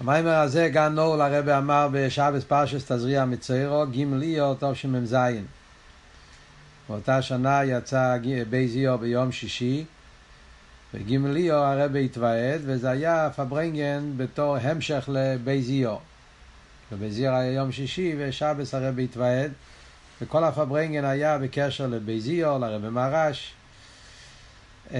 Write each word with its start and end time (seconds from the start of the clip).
המאמר 0.00 0.34
הזה 0.34 0.68
גן 0.68 0.92
נעול 0.92 1.20
הרבי 1.20 1.52
אמר 1.52 1.88
בשבת 1.92 2.44
פרשת 2.44 2.92
תזריע 2.92 3.24
מצורע 3.24 3.86
ג' 3.86 4.09
אייר 4.09 4.54
תשמ"ז 4.60 5.16
באותה 6.88 7.22
שנה 7.22 7.64
יצא 7.64 8.16
ב' 8.50 8.66
אייר 8.66 8.98
ביום 8.98 9.32
שישי 9.32 9.84
וג' 10.94 11.20
אייר 11.20 11.54
הרבי 11.54 12.04
התוועד 12.04 12.60
וזה 12.64 12.90
היה 12.90 13.30
פארברענגען 13.36 14.12
בתור 14.16 14.56
המשך 14.56 15.08
לב' 15.12 15.43
אייר. 15.43 15.96
וב' 16.92 17.09
אייר 17.09 17.32
היה 17.32 17.52
יום 17.52 17.72
שישי 17.72 18.14
ושבת 18.18 18.74
הרבי 18.74 19.04
התוועד 19.04 19.52
וכל 20.22 20.44
הפארברענגען 20.44 21.04
היה 21.04 21.38
בקשר 21.38 21.86
לב' 21.86 22.13
אייר, 22.13 22.58
לרבי 22.58 22.88
מהר"ש. 22.88 23.52
אמ, 24.90 24.96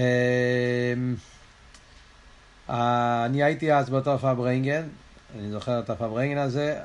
אני 2.69 3.43
הייתי 3.43 3.73
אז 3.73 3.89
באותו 3.89 4.17
פברנגן, 4.17 4.83
אני 5.39 5.51
זוכר 5.51 5.79
את 5.79 5.89
הפברנגן 5.89 6.37
הזה. 6.37 6.79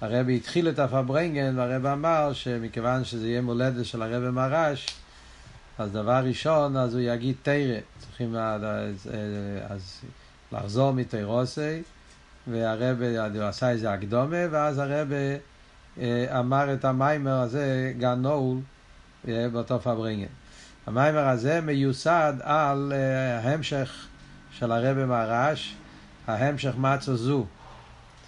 הרבי 0.00 0.36
התחיל 0.36 0.68
את 0.68 0.78
הפברנגן 0.78 1.58
והרבי 1.58 1.88
אמר 1.88 2.32
שמכיוון 2.32 3.04
שזה 3.04 3.28
יהיה 3.28 3.40
מולדת 3.40 3.84
של 3.84 4.02
הרבי 4.02 4.30
מרש, 4.30 4.86
אז 5.78 5.92
דבר 5.92 6.24
ראשון, 6.24 6.76
אז 6.76 6.94
הוא 6.94 7.02
יגיד 7.02 7.36
תרא. 7.42 7.78
צריכים 7.98 8.36
אז, 8.36 9.10
אז 9.68 10.00
לחזור 10.52 10.92
מתירוסי, 10.92 11.82
והרבי 12.46 13.18
עשה 13.40 13.70
איזה 13.70 13.92
הקדומה, 13.92 14.36
ואז 14.50 14.78
הרבי 14.78 15.36
אה, 16.00 16.40
אמר 16.40 16.74
את 16.74 16.84
המיימר 16.84 17.40
הזה, 17.40 17.92
גן 17.98 18.22
נעול, 18.22 18.58
אה, 19.28 19.46
באותו 19.52 19.80
פברנגן. 19.80 20.26
המיימר 20.86 21.28
הזה 21.28 21.60
מיוסד 21.60 22.34
על 22.42 22.92
ההמשך 23.42 24.06
של 24.58 24.72
הרבי 24.72 25.04
מרש, 25.04 25.74
ההמשך 26.26 26.74
מצו 26.76 27.16
זו. 27.16 27.46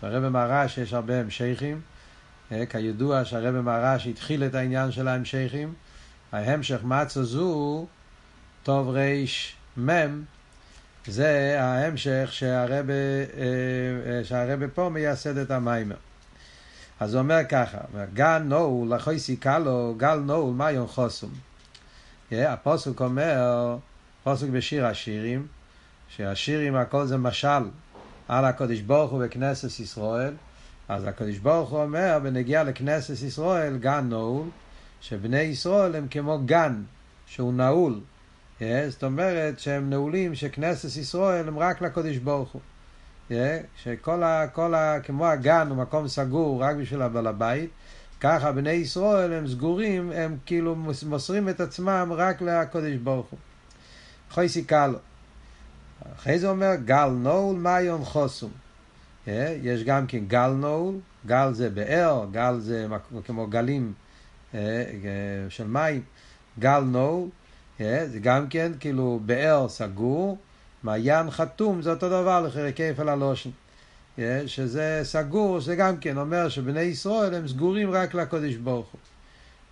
הרבי 0.03 0.29
מרש 0.29 0.79
יש 0.79 0.93
הרבה 0.93 1.21
המשכים, 1.21 1.81
אה, 2.53 2.67
כידוע 2.67 3.25
שהרבי 3.25 3.61
מרש 3.61 4.07
התחיל 4.07 4.45
את 4.45 4.55
העניין 4.55 4.93
של 4.93 5.09
ההמשכים. 5.09 5.75
ההמשך 6.33 6.85
מצו 6.85 7.25
זו, 7.25 7.87
טוב 8.63 8.89
ריש 8.89 9.57
מם, 9.77 10.23
זה 11.07 11.57
ההמשך 11.61 12.43
אה, 12.43 12.67
אה, 12.69 14.25
שהרבי 14.25 14.67
פה 14.75 14.89
מייסד 14.89 15.39
את 15.39 15.51
המיימר. 15.51 15.97
אז 17.01 17.15
הוא 17.15 17.23
אומר 17.23 17.41
ככה, 17.49 17.79
גל 18.15 18.39
נעול, 18.39 18.97
אחוי 18.97 19.19
סיכלו, 19.19 19.95
גל 19.97 20.19
נעול, 20.19 20.71
יום 20.71 20.87
חוסום? 20.87 21.31
הפוסק 22.33 23.01
אומר, 23.01 23.77
פוסק 24.23 24.47
בשיר 24.49 24.87
השירים, 24.87 25.47
שהשירים 26.09 26.77
הכל 26.77 27.07
זה 27.07 27.17
משל 27.17 27.63
על 28.29 28.45
הקדוש 28.45 28.81
ברוך 28.81 29.11
הוא 29.13 29.25
בכנסת 29.25 29.81
ישראל, 29.81 30.35
אז 30.89 31.05
הקדוש 31.05 31.39
ברוך 31.39 31.71
הוא 31.71 31.83
אומר 31.83 32.19
בנגיע 32.23 32.65
לכנסת 32.65 33.23
ישראל 33.23 33.77
גן 33.77 34.09
נעול, 34.09 34.47
שבני 35.01 35.41
ישראל 35.41 35.97
הם 35.97 36.07
כמו 36.11 36.39
גן 36.45 36.83
שהוא 37.27 37.55
נעול. 37.55 38.01
Yeah, 38.61 38.63
זאת 38.89 39.05
אומרת 39.05 39.59
שהם 39.59 39.91
נעולים 39.91 40.35
שכנסת 40.35 40.97
ישראל 40.97 41.49
הם 41.49 41.59
רק 41.59 41.83
לקדוש 41.83 42.17
ברוך 42.17 42.53
הוא. 42.53 42.63
Yeah, 43.31 43.35
שכל 43.83 44.23
ה, 44.23 44.49
כל 44.53 44.75
ה, 44.75 45.01
כמו 45.01 45.27
הגן 45.27 45.67
הוא 45.69 45.77
מקום 45.77 46.09
סגור 46.09 46.63
רק 46.63 46.77
בשביל 46.77 47.03
הבעל 47.03 47.27
הבית, 47.27 47.71
ככה 48.21 48.53
בני 48.53 48.71
ישראל 48.71 49.33
הם 49.33 49.49
סגורים, 49.49 50.13
הם 50.13 50.37
כאילו 50.47 50.75
מוסרים 51.07 51.49
את 51.49 51.61
עצמם 51.61 52.13
רק 52.17 52.43
לקדוש 52.43 52.97
ברוך 52.97 53.27
הוא. 53.27 53.39
חויסי 54.31 54.65
קלו. 54.65 54.99
אחרי 56.17 56.39
זה 56.39 56.49
אומר 56.49 56.75
גל 56.85 57.09
נול 57.09 57.57
מיון 57.57 58.05
חוסום. 58.05 58.51
אה, 59.29 59.57
יש 59.63 59.85
גם 59.85 60.07
כן 60.07 60.19
גל 60.19 60.51
נול, 60.51 60.95
גל 61.27 61.53
זה 61.53 61.71
באר, 61.71 62.27
גל 62.33 62.59
זה 62.59 62.87
כמו 63.27 63.47
גלים 63.47 63.93
אה, 64.55 64.61
אה, 64.61 64.85
של 65.49 65.67
מים, 65.67 66.03
גל 66.59 66.81
נול, 66.81 67.29
זה 67.79 68.19
גם 68.23 68.49
כן 68.49 68.73
כאילו 68.81 69.21
באר 69.27 69.69
סגור, 69.69 70.39
מעיין 70.83 71.31
חתום 71.31 71.83
זה 71.83 71.91
אותו 71.91 72.09
דבר 72.09 72.41
לחרי 72.41 72.73
כפל 72.77 73.09
הלושן. 73.09 73.51
שזה 74.47 75.01
סגור, 75.03 75.61
שזה 75.61 75.77
גם 75.77 75.97
כן 75.97 76.19
אומר 76.19 76.49
שבני 76.49 76.81
ישראל 76.81 77.35
הם 77.35 77.49
סגורים 77.49 77.91
רק 77.91 78.15
לקודש 78.15 78.55
ברוך 78.55 78.89
הוא. 78.93 79.01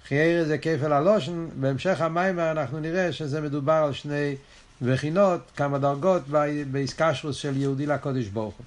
חייר 0.08 0.44
זה 0.44 0.58
כפל 0.58 0.92
הלושן, 0.92 1.46
בהמשך 1.60 2.00
המיימר 2.00 2.50
אנחנו 2.50 2.80
נראה 2.80 3.12
שזה 3.12 3.40
מדובר 3.40 3.72
על 3.72 3.92
שני 3.92 4.36
וכינות, 4.84 5.40
כמה 5.56 5.78
דרגות 5.78 6.22
באיסקשרוס 6.70 7.36
של 7.36 7.56
יהודי 7.56 7.86
לקודש 7.86 8.26
ברוך 8.28 8.54
הוא. 8.54 8.66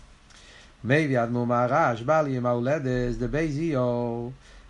מביא 0.83 1.23
אדמו 1.23 1.45
מהרש, 1.45 2.01
בא 2.01 2.21
לי 2.21 2.37
עם 2.37 2.45
ההולדס, 2.45 3.15
דבי 3.19 3.51
זיו, 3.51 4.29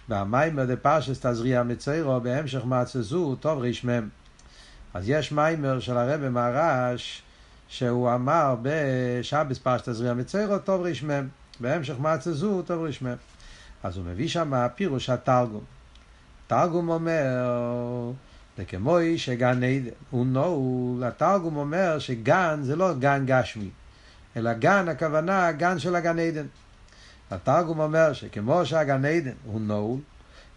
והמיימר 0.09 0.65
דה 0.65 0.75
פרשס 0.75 1.25
תזריע 1.25 1.63
מציירו, 1.63 2.19
בהמשך 2.21 2.65
מעצזו, 2.65 3.35
טוב 3.35 3.59
רשמם. 3.59 4.09
אז 4.93 5.09
יש 5.09 5.31
מיימר 5.31 5.79
של 5.79 5.97
הרבי 5.97 6.29
מהרש, 6.29 7.21
שהוא 7.67 8.13
אמר 8.13 8.55
בשבס 8.61 9.57
פרשס 9.57 9.89
תזריע 9.89 10.13
מציירו, 10.13 10.59
טוב 10.59 10.81
רשמם. 10.81 11.27
בהמשך 11.59 11.95
מעצזו, 11.99 12.61
טוב 12.61 12.83
רשמם. 12.83 13.15
אז 13.83 13.97
הוא 13.97 14.05
מביא 14.05 14.27
שם 14.27 14.67
פירוש 14.75 15.09
התרגום. 15.09 15.63
תרגום 16.47 16.89
אומר, 16.89 17.25
וכמוי 18.59 19.17
שגן 19.17 19.63
עדן, 19.63 19.89
הוא 20.09 20.25
נעול, 20.25 21.03
התרגום 21.03 21.57
אומר 21.57 21.99
שגן 21.99 22.59
זה 22.63 22.75
לא 22.75 22.93
גן 22.93 23.23
גשמי, 23.25 23.69
אלא 24.37 24.53
גן 24.53 24.89
הכוונה 24.89 25.51
גן 25.51 25.79
של 25.79 25.95
הגן 25.95 26.19
עדן. 26.19 26.45
התרגום 27.31 27.79
אומר 27.79 28.13
שכמו 28.13 28.65
שהגן 28.65 29.05
עדן 29.05 29.31
הוא 29.45 29.61
נעול, 29.61 29.99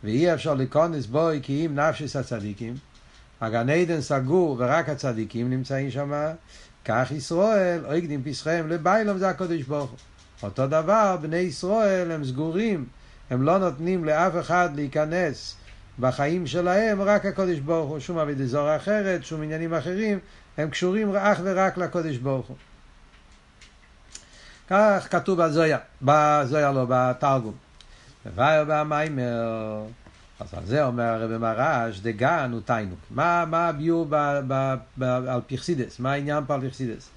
ואי 0.04 0.34
אפשר 0.34 0.54
להיכנס 0.54 1.06
בו 1.06 1.28
כי 1.42 1.66
אם 1.66 1.74
נפשיס 1.74 2.16
הצדיקים, 2.16 2.74
הגן 3.40 3.68
עדן 3.68 4.00
סגור 4.00 4.56
ורק 4.58 4.88
הצדיקים 4.88 5.50
נמצאים 5.50 5.90
שם, 5.90 6.12
כך 6.84 7.10
ישראל, 7.10 7.86
הקדים 7.86 8.22
פסחיהם 8.24 8.68
לביילום 8.68 9.18
זה 9.18 9.28
הקודש 9.28 9.62
ברוך 9.62 9.90
הוא. 9.90 9.98
אותו 10.42 10.66
דבר, 10.66 11.16
בני 11.20 11.36
ישראל 11.36 12.10
הם 12.10 12.24
סגורים, 12.24 12.86
הם 13.30 13.42
לא 13.42 13.58
נותנים 13.58 14.04
לאף 14.04 14.32
אחד 14.40 14.70
להיכנס 14.74 15.56
בחיים 16.00 16.46
שלהם 16.46 17.02
רק 17.02 17.26
הקודש 17.26 17.58
ברוך 17.58 17.90
הוא, 17.90 17.98
שום 17.98 18.18
אבי 18.18 18.34
דזור 18.34 18.76
אחרת, 18.76 19.24
שום 19.24 19.42
עניינים 19.42 19.74
אחרים, 19.74 20.18
הם 20.58 20.70
קשורים 20.70 21.16
אך 21.16 21.40
ורק 21.42 21.78
לקודש 21.78 22.16
ברוך 22.16 22.46
הוא. 22.46 22.56
כך 24.68 25.08
כתוב 25.10 25.42
בזויה, 25.42 25.78
בזויה 26.02 26.72
לא, 26.72 26.86
בתרגום. 26.88 27.54
ובייר 28.26 28.64
במיימר, 28.68 29.82
אז 30.40 30.54
על 30.54 30.66
זה 30.66 30.84
אומר 30.86 31.04
הרב 31.04 31.36
מרש, 31.36 32.00
דגן 32.00 32.50
הוא 32.52 32.60
תיינוק. 32.64 32.98
מה, 33.10 33.44
מה 33.44 33.68
הביור 33.68 34.16
על 35.00 35.40
פרסידס? 35.46 36.00
מה 36.00 36.12
העניין 36.12 36.44
פה 36.46 36.54
על 36.54 36.60
פרסידס? 36.60 37.10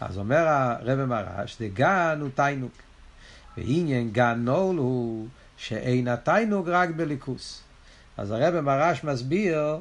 אז 0.00 0.18
אומר 0.18 0.48
הרב 0.48 1.04
מרש, 1.04 1.56
דגן 1.60 2.18
הוא 2.20 2.28
תיינוק. 2.34 2.72
ועניין 3.56 4.10
גן 4.10 4.40
נול 4.44 4.76
הוא 4.76 5.28
שאין 5.56 6.08
התיינוק 6.08 6.68
רק 6.68 6.90
בליכוס. 6.90 7.62
אז 8.18 8.30
הרב 8.30 8.60
מרש 8.60 9.04
מסביר 9.04 9.78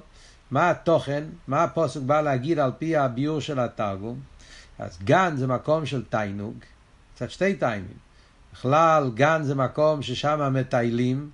מה 0.51 0.69
התוכן, 0.69 1.23
מה 1.47 1.63
הפוסק 1.63 2.01
בא 2.01 2.21
להגיד 2.21 2.59
על 2.59 2.71
פי 2.77 2.97
הביור 2.97 3.41
של 3.41 3.59
התרגום. 3.59 4.19
אז 4.79 4.97
גן 5.03 5.33
זה 5.35 5.47
מקום 5.47 5.85
של 5.85 6.03
תיינוג, 6.09 6.55
קצת 7.15 7.29
שתי 7.29 7.55
טיימים. 7.55 7.97
בכלל, 8.53 9.11
גן 9.13 9.41
זה 9.43 9.55
מקום 9.55 10.01
ששם 10.01 10.53
מטיילים, 10.53 11.29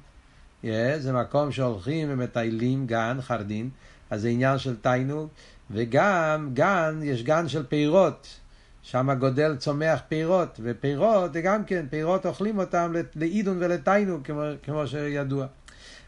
yeah, 0.63 0.67
זה 0.97 1.13
מקום 1.13 1.51
שהולכים 1.51 2.07
ומטיילים, 2.11 2.87
גן, 2.87 3.17
חרדין, 3.21 3.69
אז 4.09 4.21
זה 4.21 4.29
עניין 4.29 4.57
של 4.57 4.75
תיינוג, 4.75 5.29
וגם, 5.71 6.49
גן, 6.53 6.99
יש 7.03 7.23
גן 7.23 7.47
של 7.47 7.65
פירות, 7.65 8.39
שם 8.81 9.13
גודל 9.19 9.55
צומח 9.55 9.99
פירות, 10.07 10.59
ופירות 10.63 11.33
זה 11.33 11.41
גם 11.41 11.63
כן, 11.63 11.85
פירות 11.89 12.25
אוכלים 12.25 12.59
אותם 12.59 12.93
לעידון 13.15 13.57
ולתיינוג, 13.59 14.25
כמו, 14.25 14.41
כמו 14.63 14.87
שידוע. 14.87 15.47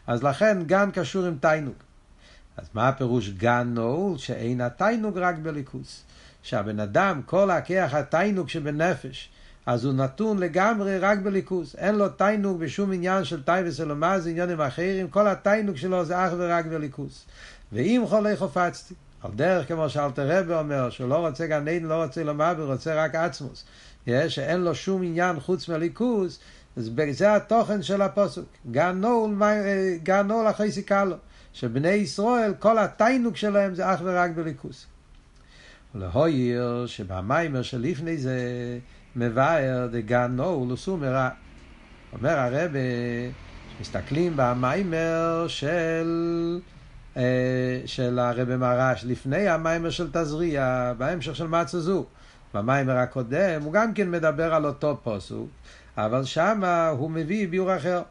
אז 0.06 0.22
לכן 0.22 0.62
גן 0.66 0.90
קשור 0.92 1.24
עם 1.24 1.36
תיינוג. 1.40 1.74
אז 2.56 2.66
מה 2.74 2.88
הפירוש 2.88 3.28
גן 3.28 3.70
נעול? 3.74 4.18
שאין 4.18 4.60
התיינוג 4.60 5.18
רק 5.18 5.36
בליכוס. 5.38 6.02
שהבן 6.42 6.80
אדם, 6.80 7.20
כל 7.26 7.50
הכיח 7.50 7.94
התיינוג 7.94 8.48
שבנפש, 8.48 9.28
אז 9.66 9.84
הוא 9.84 9.94
נתון 9.94 10.38
לגמרי 10.38 10.98
רק 10.98 11.18
בליכוס. 11.18 11.74
אין 11.74 11.94
לו 11.94 12.08
תיינוג 12.08 12.60
בשום 12.60 12.92
עניין 12.92 13.24
של 13.24 13.42
וסלומה, 13.64 14.20
זה 14.20 14.30
עניינים 14.30 14.60
אחרים, 14.60 15.08
כל 15.08 15.28
התיינוג 15.28 15.76
שלו 15.76 16.04
זה 16.04 16.26
אך 16.26 16.32
ורק 16.36 16.66
בליכוס. 16.66 17.24
ואם 17.72 18.02
חולי 18.06 18.36
חופצתי, 18.36 18.94
על 19.22 19.30
דרך 19.36 19.68
כמו 19.68 19.90
שאלתר 19.90 20.38
רבי 20.38 20.54
אומר, 20.54 20.90
שהוא 20.90 21.08
לא 21.08 21.26
רוצה 21.26 21.46
גן 21.46 21.68
עדן, 21.68 21.84
לא 21.84 22.04
רוצה 22.04 22.24
לומר, 22.24 22.54
הוא 22.58 22.72
רוצה 22.72 23.04
רק 23.04 23.14
עצמוס. 23.14 23.64
שאין 24.28 24.60
לו 24.60 24.74
שום 24.74 25.02
עניין 25.02 25.40
חוץ 25.40 25.68
מהליכוס, 25.68 26.38
זה 26.76 27.34
התוכן 27.36 27.82
של 27.82 28.02
הפוסק. 28.02 28.42
גן 28.70 29.00
נול, 29.00 29.42
גן 30.02 30.26
נול 30.26 30.50
אחרי 30.50 30.72
סיכלו. 30.72 31.16
שבני 31.52 31.88
ישראל, 31.88 32.54
כל 32.58 32.78
התיינוק 32.78 33.36
שלהם 33.36 33.74
זה 33.74 33.94
אך 33.94 34.00
ורק 34.04 34.30
בליכוס. 34.30 34.86
ולהויר 35.94 36.86
שבמיימר 36.86 37.62
שלפני 37.62 38.16
זה, 38.16 38.38
מבאר 39.16 39.88
דגן 39.92 40.32
נול 40.36 40.72
וסומרה. 40.72 41.30
אומר 42.12 42.38
הרב, 42.38 42.70
מסתכלים 43.80 44.32
במיימר 44.36 45.44
של, 45.48 46.60
אה, 47.16 47.80
של 47.86 48.18
הרב 48.18 48.56
מרש, 48.56 49.04
לפני 49.04 49.48
המיימר 49.48 49.90
של 49.90 50.08
תזריע, 50.12 50.92
בהמשך 50.98 51.36
של 51.36 51.46
מצה 51.46 51.80
זו. 51.80 52.04
במיימר 52.54 52.96
הקודם 52.96 53.62
הוא 53.62 53.72
גם 53.72 53.94
כן 53.94 54.10
מדבר 54.10 54.54
על 54.54 54.66
אותו 54.66 54.98
פוסוק, 55.02 55.48
אבל 55.96 56.24
שם 56.24 56.64
הוא 56.98 57.10
מביא 57.10 57.48
ביור 57.48 57.76
אחר. 57.76 58.02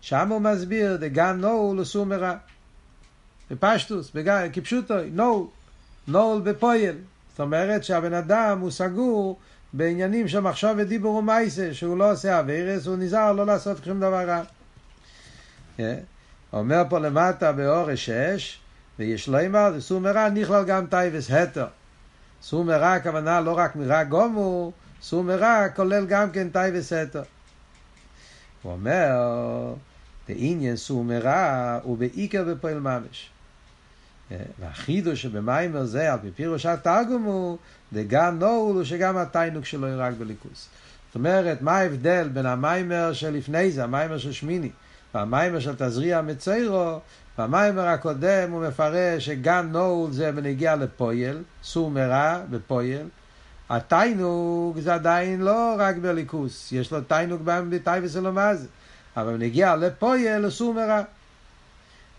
שם 0.00 0.28
הוא 0.28 0.40
מסביר 0.40 0.96
דגן 0.96 1.36
נול 1.40 1.80
וסומרה. 1.80 2.36
בפשטוס, 3.50 4.12
כפשוטו, 4.52 4.94
נול, 5.12 5.46
נול 6.08 6.40
בפויל. 6.40 6.96
זאת 7.30 7.40
אומרת 7.40 7.84
שהבן 7.84 8.14
אדם 8.14 8.60
הוא 8.60 8.70
סגור 8.70 9.38
בעניינים 9.72 10.28
של 10.28 10.40
מחשוב 10.40 10.70
ודיבור 10.76 11.14
ומייסה, 11.14 11.74
שהוא 11.74 11.98
לא 11.98 12.12
עושה 12.12 12.40
אבירס, 12.40 12.86
הוא 12.86 12.96
נזהר 12.96 13.32
לא 13.32 13.46
לעשות 13.46 13.84
שום 13.84 14.00
דבר 14.00 14.24
רע. 14.28 14.42
Yeah. 15.78 15.80
אומר 16.52 16.82
פה 16.88 16.98
למטה 16.98 17.52
באורש 17.52 18.10
שש, 18.10 18.58
ויש 18.98 19.28
לו 19.28 19.46
אמר, 19.46 19.80
סומרה 19.80 20.30
נכלל 20.30 20.64
גם 20.64 20.86
טייבס 20.86 21.30
התר. 21.30 21.66
סומרה 22.42 22.94
הכוונה 22.94 23.40
לא 23.40 23.58
רק 23.58 23.76
מרע 23.76 24.04
גומו, 24.04 24.72
סור 25.08 25.38
מרע 25.38 25.68
כולל 25.68 26.06
גם 26.06 26.30
כן 26.30 26.48
תאוות 26.48 26.92
היתר. 26.92 27.22
הוא 28.62 28.72
אומר, 28.72 29.08
בעניין 30.28 30.76
סור 30.76 31.27
מרע 31.27 31.78
הוא 31.82 31.98
בעיקר 31.98 32.44
בפועל 32.44 32.80
ממש. 32.80 33.30
והחידוש 34.60 35.22
שבמאמר 35.22 35.84
זה, 35.84 36.12
על 36.12 36.18
פי 36.22 36.30
פירוש 36.30 36.66
התרגום 36.66 37.22
הוא, 37.22 37.58
דגן 37.92 38.36
נעול 38.38 38.76
הוא 38.76 38.84
שגם 38.84 39.16
התענוג 39.16 39.64
שלו 39.64 39.88
הוא 39.88 40.02
רק 40.02 40.14
באלקות. 40.14 40.68
זאת 41.08 41.14
אומרת, 41.14 41.62
מה 41.62 41.78
ההבדל 41.78 42.28
בין 42.32 42.46
המאמר 42.46 43.12
שלפני 43.12 43.70
זה, 43.70 43.84
המאמר 43.84 44.18
של 44.18 44.32
שמיני, 44.32 44.70
והמאמר 45.14 45.60
של 45.60 45.74
תזריע 45.78 46.20
מצורע, 46.20 46.98
במאמר 47.38 47.86
הקודם 47.86 48.50
הוא 48.50 48.68
מפרש 48.68 49.26
שגן 49.26 49.68
נעול 49.72 50.12
זה 50.12 50.32
בנוגע 50.32 50.76
לפועל, 50.76 51.42
סור 51.62 51.90
מרע 51.90 52.40
בפועל. 52.50 53.06
התיינוק 53.70 54.78
זה 54.78 54.94
עדיין 54.94 55.40
לא 55.40 55.74
רק 55.78 55.96
בליכוס, 55.96 56.72
יש 56.72 56.92
לו 56.92 57.00
תיינוק 57.00 57.42
בתייבס 57.44 58.16
אלומז, 58.16 58.66
אבל 59.16 59.36
בנגיע 59.36 59.76
לפויל 59.76 60.42
הוא 60.42 60.50
סור 60.50 60.74
מרע. 60.74 61.02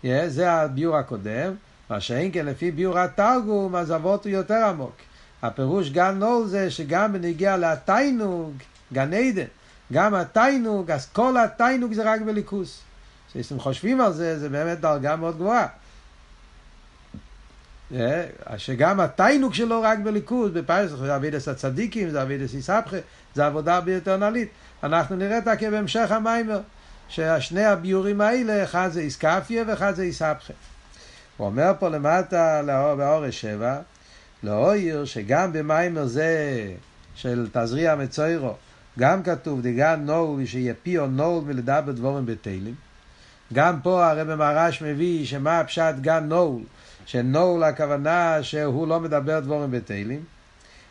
Yeah, 0.04 0.06
זה 0.26 0.52
הביור 0.52 0.96
הקודם. 0.96 1.54
מה 1.90 2.00
שאין 2.00 2.30
כן 2.32 2.46
לפי 2.46 2.70
ביור 2.70 2.98
התרגום, 2.98 3.76
אז 3.76 3.92
אבות 3.92 4.24
הוא 4.24 4.32
יותר 4.32 4.64
עמוק. 4.64 4.96
הפירוש 5.42 5.90
גן 5.90 6.18
נול 6.18 6.46
זה 6.46 6.70
שגם 6.70 7.12
בנגיע 7.12 7.56
לתיינוג, 7.56 8.52
גן 8.92 9.12
עדן, 9.12 9.44
גם 9.92 10.14
התיינוג, 10.14 10.90
אז 10.90 11.06
כל 11.06 11.36
התיינוג 11.36 11.92
זה 11.92 12.12
רק 12.12 12.20
בליכוס. 12.20 12.80
כשאתם 13.32 13.60
חושבים 13.60 14.00
על 14.00 14.12
זה, 14.12 14.38
זה 14.38 14.48
באמת 14.48 14.80
דרגה 14.80 15.16
מאוד 15.16 15.36
גבוהה. 15.36 15.66
שגם 18.56 19.00
התיינוג 19.00 19.54
שלו 19.54 19.82
רק 19.82 19.98
בליכוז, 19.98 20.50
בפייס, 20.52 20.90
זה 20.90 21.16
אבידס 21.16 21.48
הצדיקים, 21.48 22.10
זה 22.10 22.22
אבידס 22.22 22.54
איסבכה, 22.54 22.96
זה 23.34 23.46
עבודה 23.46 23.80
ביותר 23.80 24.16
נלית. 24.16 24.48
אנחנו 24.82 25.16
נראה 25.16 25.38
את 25.38 25.44
זה 25.44 25.70
בהמשך 25.70 26.12
המיימר, 26.12 26.60
ששני 27.08 27.64
הביורים 27.64 28.20
האלה, 28.20 28.64
אחד 28.64 28.88
זה 28.92 29.00
איסקפיה 29.00 29.64
ואחד 29.66 29.94
זה 29.94 30.02
איסבכה. 30.02 30.52
הוא 31.36 31.46
אומר 31.46 31.72
פה 31.78 31.88
למטה 31.88 32.62
באורש 32.98 33.40
שבע, 33.40 33.78
לאויר 34.42 35.04
שגם 35.04 35.52
במיימר 35.52 36.04
זה 36.04 36.64
של 37.14 37.48
תזריע 37.52 37.94
מצוירו, 37.94 38.54
גם 38.98 39.22
כתוב 39.22 39.60
דגן 39.62 40.00
נול 40.04 40.46
שיפיו 40.46 41.06
נול 41.06 41.44
ולדבר 41.46 41.92
דבורים 41.92 42.26
בתהילים. 42.26 42.74
גם 43.52 43.80
פה 43.80 44.10
הרב 44.10 44.34
מרש 44.34 44.82
מביא 44.82 45.26
שמה 45.26 45.60
הפשט 45.60 45.94
גן 46.00 46.24
נול, 46.28 46.60
שנול 47.08 47.64
הכוונה 47.64 48.42
שהוא 48.42 48.88
לא 48.88 49.00
מדבר 49.00 49.40
דבורים 49.40 49.70
בתהילים. 49.70 50.24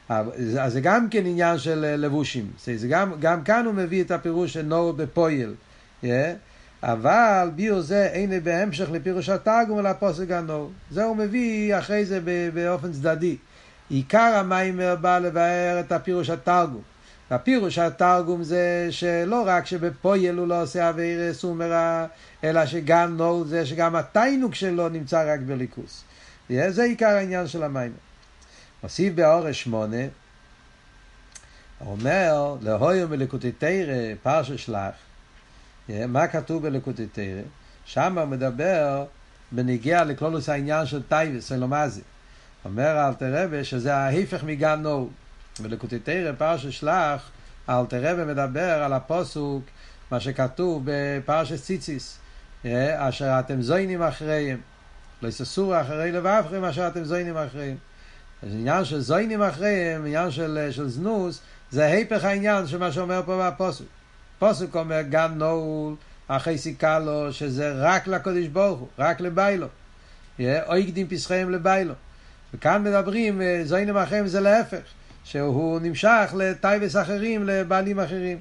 אז 0.09 0.73
זה 0.73 0.81
גם 0.81 1.09
כן 1.09 1.25
עניין 1.25 1.57
של 1.57 1.95
לבושים. 1.97 2.51
זה 2.75 2.87
גם, 2.87 3.11
גם 3.19 3.43
כאן 3.43 3.65
הוא 3.65 3.73
מביא 3.73 4.03
את 4.03 4.11
הפירוש 4.11 4.53
של 4.53 4.61
נול 4.61 4.95
בפויל. 4.95 5.53
Yeah. 6.03 6.07
אבל 6.83 7.51
ביור 7.55 7.81
זה 7.81 8.05
אין 8.05 8.43
בהמשך 8.43 8.91
לפירוש 8.91 9.29
התרגום 9.29 9.79
אלא 9.79 9.93
פוסק 9.93 10.31
הנור. 10.31 10.71
זה 10.91 11.03
הוא 11.03 11.15
מביא 11.15 11.77
אחרי 11.77 12.05
זה 12.05 12.19
באופן 12.53 12.91
צדדי. 12.91 13.37
עיקר 13.89 14.33
המיימר 14.35 14.95
בא 14.95 15.19
לבאר 15.19 15.79
את 15.79 15.91
הפירוש 15.91 16.29
התרגום. 16.29 16.81
הפירוש 17.31 17.79
התרגום 17.79 18.44
זה 18.44 18.88
שלא 18.89 19.44
רק 19.45 19.65
שבפויל 19.65 20.38
הוא 20.38 20.47
לא 20.47 20.62
עושה 20.62 20.89
אבירס 20.89 21.44
ומרה, 21.44 22.06
אלא 22.44 22.65
שגם 22.65 23.18
נור 23.18 23.45
זה 23.45 23.65
שגם 23.65 23.95
התיינוק 23.95 24.56
שלו 24.56 24.89
נמצא 24.89 25.33
רק 25.33 25.39
בליכוס. 25.39 26.03
זה 26.50 26.83
עיקר 26.83 27.06
העניין 27.06 27.47
של 27.47 27.63
המיימר. 27.63 27.95
מוסיף 28.83 29.13
באורש 29.13 29.63
שמונה, 29.63 29.97
אומר, 31.85 32.56
להויו 32.62 33.07
מלקוטי 33.07 33.51
תרא, 33.51 34.15
פרשה 34.24 34.57
שלח, 34.57 34.94
מה 35.89 36.27
כתוב 36.27 36.63
בלקוטי 36.63 37.07
תרא? 37.07 37.41
שם 37.85 38.18
הוא 38.18 38.25
מדבר 38.25 39.06
בניגיע 39.51 40.03
לכלולוס 40.03 40.50
העניין 40.50 40.85
של 40.85 41.03
טייבס, 41.03 41.51
אלומזי. 41.51 42.01
אומר 42.65 43.07
אלתר 43.07 43.44
רבי 43.44 43.63
שזה 43.63 43.95
ההפך 43.95 44.44
מגן 44.44 44.79
נול. 44.81 45.07
בלקוטי 45.59 46.00
תרא, 46.00 46.31
פרשת 46.38 46.71
שלח, 46.71 47.30
אלתר 47.69 48.12
רבי 48.12 48.24
מדבר 48.24 48.83
על 48.83 48.94
הפוסוק, 48.94 49.63
מה 50.12 50.19
שכתוב 50.19 50.83
בפרשת 50.86 51.62
ציציס, 51.62 52.18
אשר 52.98 53.39
אתם 53.39 53.62
זוינים 53.62 54.04
אחריהם. 54.04 54.59
לא 55.21 55.27
יססורו 55.27 55.81
אחרי 55.81 56.12
לבבכם 56.12 56.63
אשר 56.63 56.88
אתם 56.88 57.04
זוינים 57.04 57.38
אחריהם. 57.38 57.77
אז 58.44 58.50
עניין 58.54 58.86
של 58.86 59.00
זוינים 59.00 59.42
אחריהם, 59.42 60.06
עניין 60.06 60.31
של, 60.31 60.68
של 60.71 60.89
זנוס, 60.89 61.42
זה 61.71 61.86
ההפך 61.86 62.24
העניין 62.24 62.68
של 62.68 62.77
מה 62.77 62.92
שאומר 62.92 63.21
פה 63.25 63.50
בפוסוק. 63.50 63.88
פוסק 64.39 64.75
אומר 64.75 65.01
גן 65.01 65.33
נעול 65.38 65.95
אחרי 66.27 66.57
סיכה 66.57 67.00
לו 67.00 67.33
שזה 67.33 67.74
רק 67.75 68.07
לקודש 68.07 68.48
ברוך 68.48 68.80
הוא, 68.80 68.88
רק 69.00 69.21
לביילו. 69.21 69.68
או 70.39 70.75
הקדים 70.75 71.07
פסחיהם 71.07 71.51
לביילו. 71.51 71.94
וכאן 72.53 72.83
מדברים, 72.83 73.42
זוינים 73.63 73.98
אחרים 73.98 74.27
זה 74.27 74.39
להפך, 74.39 74.81
שהוא 75.31 75.79
נמשך 75.79 76.33
לטייבס 76.38 76.95
אחרים, 76.95 77.44
לבעלים 77.47 78.00
אחרים. 78.00 78.38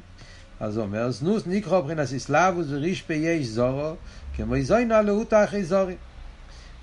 אז 0.60 0.76
הוא 0.76 0.84
אומר, 0.84 1.10
זנוס 1.10 1.46
ניקחו 1.46 1.82
מבחינת 1.82 2.12
איסלאבוס 2.12 2.66
ורישפי 2.70 3.14
יש 3.14 3.46
זורו, 3.46 3.94
כמו 4.36 4.54
זוינה 4.62 5.02
להוטה 5.02 5.44
אחרי 5.44 5.64
זורים. 5.64 5.96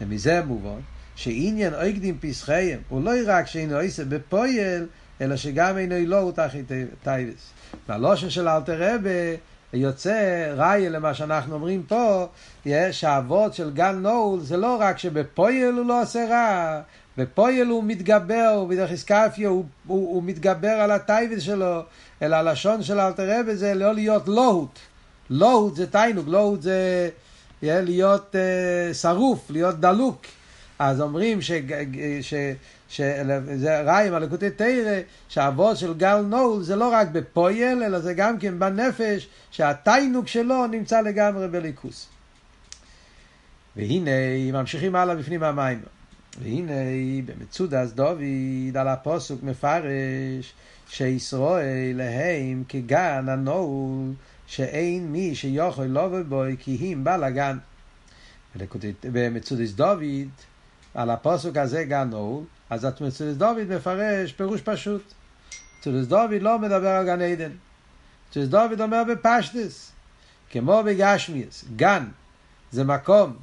ומזה 0.02 0.42
מובן, 0.46 0.80
שעניין 1.16 1.74
אויקדים 1.74 2.18
פסחיהם 2.22 2.80
הוא 2.90 3.04
לא 3.04 3.12
רק 3.28 3.48
שאינו 3.48 3.80
עושה 3.80 4.06
בפויל, 4.06 4.86
אלא 5.22 5.36
שגם 5.36 5.78
אינו 5.78 6.16
הוטה 6.16 6.46
אחרי 6.46 6.64
טייבס. 7.04 7.52
והלושן 7.90 8.30
של 8.30 8.48
אלתר 8.48 8.78
רבה 8.80 9.36
יוצא 9.74 10.54
ראיה 10.58 10.90
למה 10.90 11.14
שאנחנו 11.14 11.56
אומרים 11.56 11.84
פה, 11.84 12.28
יש 12.66 13.04
האבות 13.04 13.54
של 13.54 13.72
גן 13.72 14.00
נול, 14.02 14.40
זה 14.40 14.58
לא 14.58 14.78
רק 14.80 14.98
שבפויל 14.98 15.76
הוא 15.76 15.86
לא 15.86 16.02
עושה 16.02 16.28
רע, 16.30 16.82
בפויל 17.18 17.68
הוא 17.68 17.84
מתגבר, 17.84 18.66
איסקפיה 18.92 19.50
הוא, 19.50 19.66
הוא, 19.88 20.16
הוא 20.16 20.24
מתגבר 20.24 20.68
על 20.68 20.92
הטייבס 20.92 21.42
שלו, 21.42 21.82
אלא 22.22 22.36
הלשון 22.36 22.84
של 22.84 23.00
אלתר 23.00 23.40
רבה 23.40 23.56
זה 23.56 23.74
לא 23.74 23.94
להיות 23.94 24.28
לוהוט. 24.28 24.80
לוהוט 25.30 25.76
זה 25.76 25.88
תיינוג, 25.88 26.30
לוהוט 26.30 26.62
זה 26.62 27.10
להיות 27.62 28.36
uh, 28.36 28.94
שרוף, 28.94 29.50
להיות 29.50 29.80
דלוק. 29.80 30.22
אז 30.80 31.02
אומרים 31.02 31.42
ש... 31.42 31.52
ש... 32.22 32.34
שזה 32.90 33.82
ריים 33.82 34.14
על 34.14 34.24
לקוטי 34.24 34.50
תרא, 34.50 35.00
שהאבות 35.30 35.78
של 35.78 35.94
גל 35.94 36.22
נול 36.22 36.64
זה 36.64 36.76
לא 36.76 36.90
רק 36.94 37.08
בפויל, 37.08 37.84
אלא 37.84 38.00
זה 38.00 38.14
גם 38.14 38.40
כן 38.40 38.60
בנפש, 38.60 39.28
שהתיינוק 39.52 40.28
שלו 40.28 40.68
נמצא 40.68 41.02
לגמרי 41.02 41.48
בליכוס. 41.48 42.08
והנה, 43.76 44.12
ממשיכים 44.54 44.96
הלאה 44.96 45.16
בפנים 45.16 45.44
המים. 45.44 45.82
והנה, 46.42 46.74
במצודס 47.26 47.92
דוד 47.92 48.78
על 48.78 48.88
הפוסוק 48.88 49.44
מפרש, 49.44 50.54
שישראל 50.88 51.98
להם 51.98 52.64
כגן 52.70 53.30
הנול, 53.30 54.14
שאין 54.48 55.12
מי 55.12 55.36
שיוכל 55.36 55.84
לבוא 55.84 56.22
בו 56.22 56.44
כי 56.60 56.94
הם 56.94 57.04
בלגן. 57.04 57.58
במצודס 59.04 59.72
דוד, 59.72 60.30
על 60.94 61.10
הפוסוק 61.10 61.58
הזה 61.58 61.84
גן 61.84 62.10
נול, 62.10 62.44
אז 62.70 62.86
אצל 62.86 63.34
דוד 63.34 63.68
מפרש 63.70 64.34
פירוש 64.34 64.62
פשוט. 64.62 65.14
אצל 65.80 66.06
דוד 66.06 66.42
לא 66.42 66.60
מדבר 66.60 66.88
על 66.88 67.06
גן 67.06 67.22
עדן. 67.22 67.52
אצל 68.30 68.46
דוד 68.46 68.82
אומר 68.82 69.04
בפשטס, 69.10 69.92
כמו 70.50 70.84
בגשמיאס, 70.86 71.66
גן 71.76 72.06
זה 72.72 72.84
מקום 72.84 73.36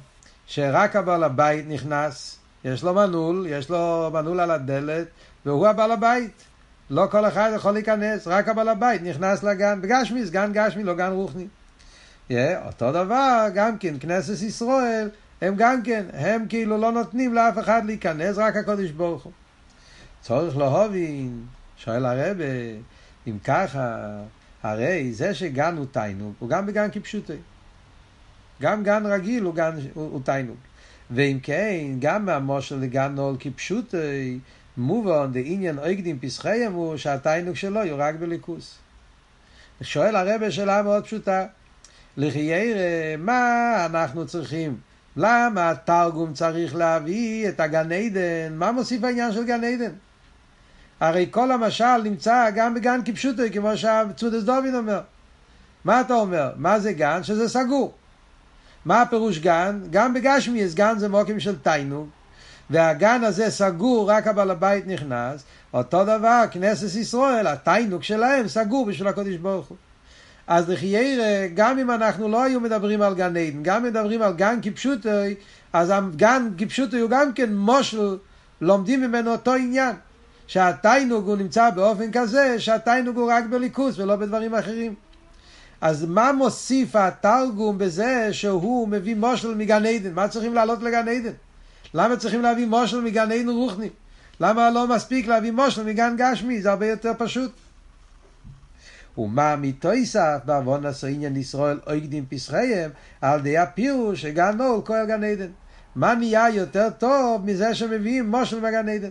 שרק 0.47 0.95
הבעל 0.95 1.23
הבית 1.23 1.65
נכנס, 1.67 2.39
יש 2.65 2.83
לו 2.83 2.93
מנעול, 2.93 3.45
יש 3.49 3.69
לו 3.69 4.09
מנעול 4.13 4.39
על 4.39 4.51
הדלת, 4.51 5.07
והוא 5.45 5.67
הבעל 5.67 5.91
הבית. 5.91 6.43
לא 6.89 7.07
כל 7.11 7.27
אחד 7.27 7.51
יכול 7.55 7.71
להיכנס, 7.71 8.27
רק 8.27 8.47
הבעל 8.47 8.69
הבית 8.69 9.01
נכנס 9.01 9.43
לגן, 9.43 9.81
בגשמיס, 9.81 10.29
גן 10.29 10.51
גשמי, 10.53 10.83
לא 10.83 10.93
גן 10.93 11.11
רוחני. 11.11 11.47
Yeah, 12.29 12.33
אותו 12.65 12.91
דבר, 12.91 13.47
גם 13.53 13.77
כן, 13.77 13.95
כנסת 13.99 14.41
ישראל, 14.43 15.09
הם 15.41 15.55
גם 15.57 15.81
כן, 15.83 16.05
הם 16.13 16.45
כאילו 16.49 16.77
לא 16.77 16.91
נותנים 16.91 17.33
לאף 17.33 17.59
אחד 17.59 17.85
להיכנס, 17.85 18.37
רק 18.37 18.55
הקודש 18.55 18.89
ברוך 18.91 19.23
הוא. 19.23 19.31
צורך 20.21 20.57
להובין, 20.57 21.45
שואל 21.77 22.05
הרבה, 22.05 22.43
אם 23.27 23.37
ככה, 23.43 24.07
הרי 24.63 25.13
זה 25.13 25.33
שגן 25.33 25.77
הוא 25.77 25.85
תיינוג, 25.91 26.33
הוא 26.39 26.49
גם 26.49 26.65
בגן 26.65 26.87
כפשוטי. 26.91 27.37
גם 28.61 28.83
גן 28.83 29.05
רגיל 29.05 29.43
הוא, 29.43 29.55
גן, 29.55 29.75
הוא, 29.93 30.09
הוא 30.11 30.21
תיינוג. 30.23 30.57
ואם 31.11 31.37
כן, 31.43 31.85
גם 31.99 32.25
מהמושל 32.25 32.75
לגן 32.75 33.11
נול 33.15 33.35
כפשוטי, 33.39 34.39
מובן 34.77 35.31
דעניין 35.31 35.79
אויגדים 35.79 36.19
פסחיהם 36.19 36.73
הוא 36.73 36.97
שהתיינוג 36.97 37.55
שלו 37.55 37.83
הוא 37.83 37.97
רק 37.97 38.15
בליכוס. 38.15 38.75
שואל 39.81 40.15
הרבה 40.15 40.51
שאלה 40.51 40.81
מאוד 40.81 41.03
פשוטה, 41.03 41.45
לחיירא, 42.17 43.17
מה 43.17 43.85
אנחנו 43.85 44.27
צריכים? 44.27 44.77
למה 45.17 45.69
התרגום 45.69 46.33
צריך 46.33 46.75
להביא 46.75 47.49
את 47.49 47.59
הגן 47.59 47.91
עדן? 47.91 48.53
מה 48.53 48.71
מוסיף 48.71 49.03
העניין 49.03 49.31
של 49.31 49.45
גן 49.45 49.63
עדן? 49.63 49.91
הרי 50.99 51.27
כל 51.31 51.51
המשל 51.51 52.01
נמצא 52.03 52.49
גם 52.55 52.73
בגן 52.73 52.99
כפשוטו, 53.05 53.43
כמו 53.53 53.77
שהצודס 53.77 54.43
דוד 54.43 54.75
אומר. 54.75 55.01
מה 55.85 56.01
אתה 56.01 56.13
אומר? 56.13 56.51
מה 56.55 56.79
זה 56.79 56.93
גן? 56.93 57.23
שזה 57.23 57.49
סגור. 57.49 57.93
מה 58.85 59.01
הפירוש 59.01 59.39
גן? 59.39 59.79
גם 59.91 60.13
בגשמיאס 60.13 60.73
גן 60.73 60.97
זה 60.97 61.09
מוקים 61.09 61.39
של 61.39 61.55
תיינוג, 61.55 62.07
והגן 62.69 63.23
הזה 63.23 63.49
סגור, 63.49 64.11
רק 64.11 64.27
הבעל 64.27 64.51
הבית 64.51 64.87
נכנס. 64.87 65.43
אותו 65.73 66.03
דבר, 66.03 66.43
כנסת 66.51 66.95
ישראל, 66.99 67.47
התיינוג 67.47 68.03
שלהם 68.03 68.47
סגור 68.47 68.85
בשביל 68.85 69.07
הקודש 69.07 69.35
ברוך 69.35 69.67
הוא. 69.67 69.77
אז 70.47 70.69
לחיירא, 70.69 71.47
גם 71.53 71.79
אם 71.79 71.91
אנחנו 71.91 72.27
לא 72.27 72.43
היו 72.43 72.59
מדברים 72.59 73.01
על 73.01 73.15
גן 73.15 73.37
עדן, 73.37 73.63
גם 73.63 73.83
מדברים 73.83 74.21
על 74.21 74.33
גן 74.33 74.59
כפשוטוי, 74.61 75.35
אז 75.73 75.91
הגן 75.93 76.49
כפשוטוי 76.57 76.99
הוא 76.99 77.09
גם 77.09 77.33
כן 77.33 77.55
מושל, 77.55 78.17
לומדים 78.61 79.01
ממנו 79.01 79.31
אותו 79.31 79.53
עניין. 79.53 79.95
שהתיינוג 80.47 81.27
הוא 81.27 81.37
נמצא 81.37 81.69
באופן 81.69 82.11
כזה 82.11 82.59
שהתיינוג 82.59 83.17
הוא 83.17 83.31
רק 83.31 83.43
בליכוס 83.45 83.99
ולא 83.99 84.15
בדברים 84.15 84.55
אחרים. 84.55 84.95
אז 85.81 86.05
מה 86.05 86.31
מוסיף 86.31 86.95
התרגום 86.95 87.77
בזה 87.77 88.29
שהוא 88.31 88.87
מביא 88.87 89.15
מושל 89.15 89.55
מגן 89.55 89.85
עדן? 89.85 90.13
מה 90.13 90.27
צריכים 90.27 90.53
לעלות 90.53 90.81
לגן 90.83 91.07
עדן? 91.07 91.33
למה 91.93 92.17
צריכים 92.17 92.41
להביא 92.41 92.67
מושל 92.67 93.01
מגן 93.01 93.31
עדן 93.31 93.49
רוחני? 93.49 93.89
למה 94.39 94.69
לא 94.69 94.87
מספיק 94.87 95.27
להביא 95.27 95.51
מושל 95.51 95.83
מגן 95.83 96.15
גשמי? 96.17 96.61
זה 96.61 96.69
הרבה 96.69 96.87
יותר 96.87 97.11
פשוט. 97.17 97.51
ומה 99.17 99.55
מתויסף 99.55 100.37
בעוון 100.45 100.85
עשו 100.85 101.07
עניין 101.07 101.35
ישראל 101.35 101.79
אויגדים 101.87 102.25
פסחיהם 102.29 102.91
על 103.21 103.41
די 103.41 103.57
הפירוש 103.57 104.21
שגן 104.21 104.57
נול 104.57 104.81
כהל 104.85 105.07
גן 105.07 105.23
עדן. 105.23 105.51
מה 105.95 106.15
נהיה 106.15 106.49
יותר 106.49 106.87
טוב 106.97 107.45
מזה 107.45 107.75
שמביאים 107.75 108.31
מושל 108.31 108.59
מגן 108.59 108.89
עדן? 108.89 109.09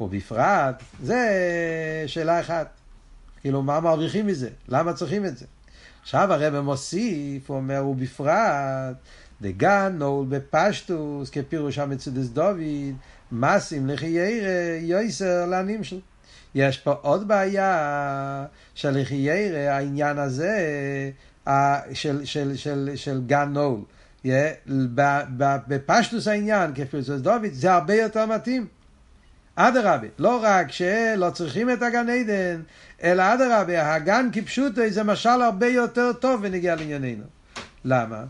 ובפרט, 0.00 0.82
זה 1.02 1.28
שאלה 2.06 2.40
אחת. 2.40 2.68
כאילו, 3.40 3.62
מה 3.62 3.80
מרוויחים 3.80 4.26
מזה? 4.26 4.48
למה 4.68 4.92
צריכים 4.92 5.26
את 5.26 5.38
זה? 5.38 5.46
עכשיו 6.08 6.32
הרב 6.32 6.60
מוסיף, 6.60 7.50
הוא 7.50 7.56
אומר, 7.56 7.86
ובפרט, 7.86 8.96
דגן 9.42 9.96
נול 9.98 10.26
בפשטוס, 10.28 11.30
כפירוש 11.30 11.78
המצודס 11.78 12.28
דוד, 12.28 12.58
מסים 13.32 13.86
לחיירא 13.86 14.78
יויסר 14.80 15.46
לנמשל. 15.46 16.00
יש 16.54 16.78
פה 16.78 16.92
עוד 16.92 17.28
בעיה 17.28 18.44
של 18.74 19.00
לחיירא, 19.00 19.58
העניין 19.58 20.18
הזה 20.18 20.60
של, 21.92 22.24
של, 22.24 22.56
של, 22.56 22.90
של 22.94 23.20
גן 23.26 23.52
נול. 23.52 23.80
בפשטוס 25.68 26.28
העניין, 26.28 26.70
כפירוש 26.74 27.08
דוד, 27.08 27.52
זה 27.52 27.72
הרבה 27.72 27.94
יותר 27.94 28.26
מתאים. 28.26 28.66
אדרבה, 29.60 30.06
לא 30.18 30.40
רק 30.42 30.72
שלא 30.72 31.30
צריכים 31.34 31.70
את 31.70 31.82
הגן 31.82 32.08
עדן, 32.08 32.60
אלא 33.02 33.22
אדרבה, 33.34 33.94
הגן 33.94 34.28
כפשוטו 34.32 34.82
זה 34.88 35.04
משל 35.04 35.42
הרבה 35.42 35.66
יותר 35.66 36.12
טוב 36.12 36.40
ונגיע 36.42 36.74
לענייננו. 36.74 37.24
למה? 37.84 38.24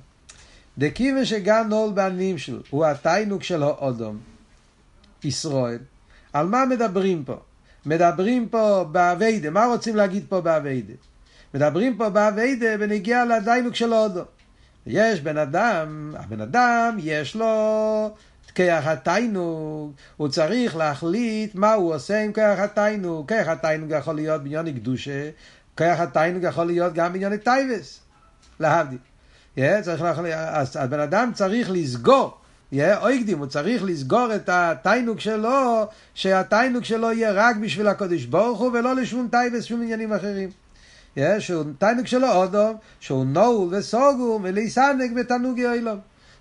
דכיוון 0.79 1.25
שגן 1.25 1.67
נול 1.69 1.93
בעניים 1.93 2.39
שלו, 2.39 2.59
הוא 2.71 2.87
התיינוק 2.87 3.43
של 3.43 3.63
האודום, 3.63 4.19
ישראל. 5.25 5.79
על 6.33 6.47
מה 6.47 6.65
מדברים 6.65 7.25
פה? 7.25 7.37
מדברים 7.87 8.49
פה 8.49 8.85
באביידה, 8.93 9.51
מה 9.51 9.67
רוצים 9.67 9.97
להגיד 9.97 10.25
פה 10.29 10.41
באביידה? 10.41 10.95
מדברים 11.55 11.97
פה 11.97 12.09
בעבודה 12.09 12.67
בנוגע 12.79 13.25
לתענוג 13.25 13.75
של 13.75 13.93
האדם. 13.93 14.25
יש 14.87 15.21
בן 15.21 15.39
אדם, 15.39 16.15
הבן 16.19 16.41
אדם 16.41 16.97
יש 17.01 17.37
לו 17.37 18.15
כוח 18.59 18.87
התענוג, 18.87 19.93
הוא 20.17 20.29
צריך 20.29 20.77
להחליט 20.77 21.55
מה 21.55 21.73
הוא 21.73 21.95
עושה 21.95 22.25
עם 22.25 22.33
כוח 22.33 22.59
התענוג. 22.59 23.29
כוח 23.29 23.49
התענוג 23.49 23.91
יכול 23.91 24.15
להיות 24.15 24.43
בעניין 24.43 24.73
קדושה, 24.73 25.31
כוח 25.77 26.01
התענוג 26.01 26.43
יכול 26.43 26.65
להיות 26.65 26.95
גם 26.95 27.13
בעניין 27.13 27.37
תאוות, 27.37 28.01
להבדיל. 28.61 28.99
Yeah, 29.57 29.61
צריך 29.83 30.03
להחליט, 30.03 30.33
אז 30.35 30.77
הבן 30.77 31.01
אדם 31.01 31.31
צריך 31.35 31.71
לסגור, 31.71 32.35
yeah, 32.73 32.77
עוקדים, 33.01 33.39
הוא 33.39 33.47
צריך 33.47 33.83
לסגור 33.85 34.35
את 34.35 34.49
התענוג 34.49 35.21
שלו, 35.21 35.87
שהתענוג 36.15 36.85
שלו 36.85 37.13
יהיה 37.13 37.33
רק 37.33 37.57
בשביל 37.57 37.89
הקודש 37.89 38.25
ברוך 38.25 38.61
הוא 38.61 38.71
ולא 38.73 38.95
לשום 38.95 39.29
תאוות, 39.31 39.65
שום 39.65 39.83
עניינים 39.83 40.13
אחרים. 40.13 40.51
שהוא 41.39 41.65
תיינוג 41.79 42.07
שלו 42.07 42.33
אודום, 42.33 42.77
שהוא 43.01 43.27
נעול 43.27 43.75
וסוגום 43.75 44.43
ולהיסנג 44.45 45.15
בתנוג 45.17 45.59
יוילום. 45.59 45.99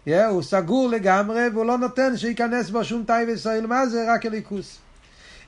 Yeah, 0.07 0.11
הוא 0.29 0.43
סגור 0.43 0.89
לגמרי 0.89 1.47
והוא 1.53 1.65
לא 1.65 1.77
נותן 1.77 2.17
שייכנס 2.17 2.69
בו 2.69 2.83
שום 2.83 3.03
תאי 3.03 3.25
וישראל, 3.27 3.67
מה 3.67 3.87
זה? 3.87 4.13
רק 4.13 4.25
אליקוס. 4.25 4.77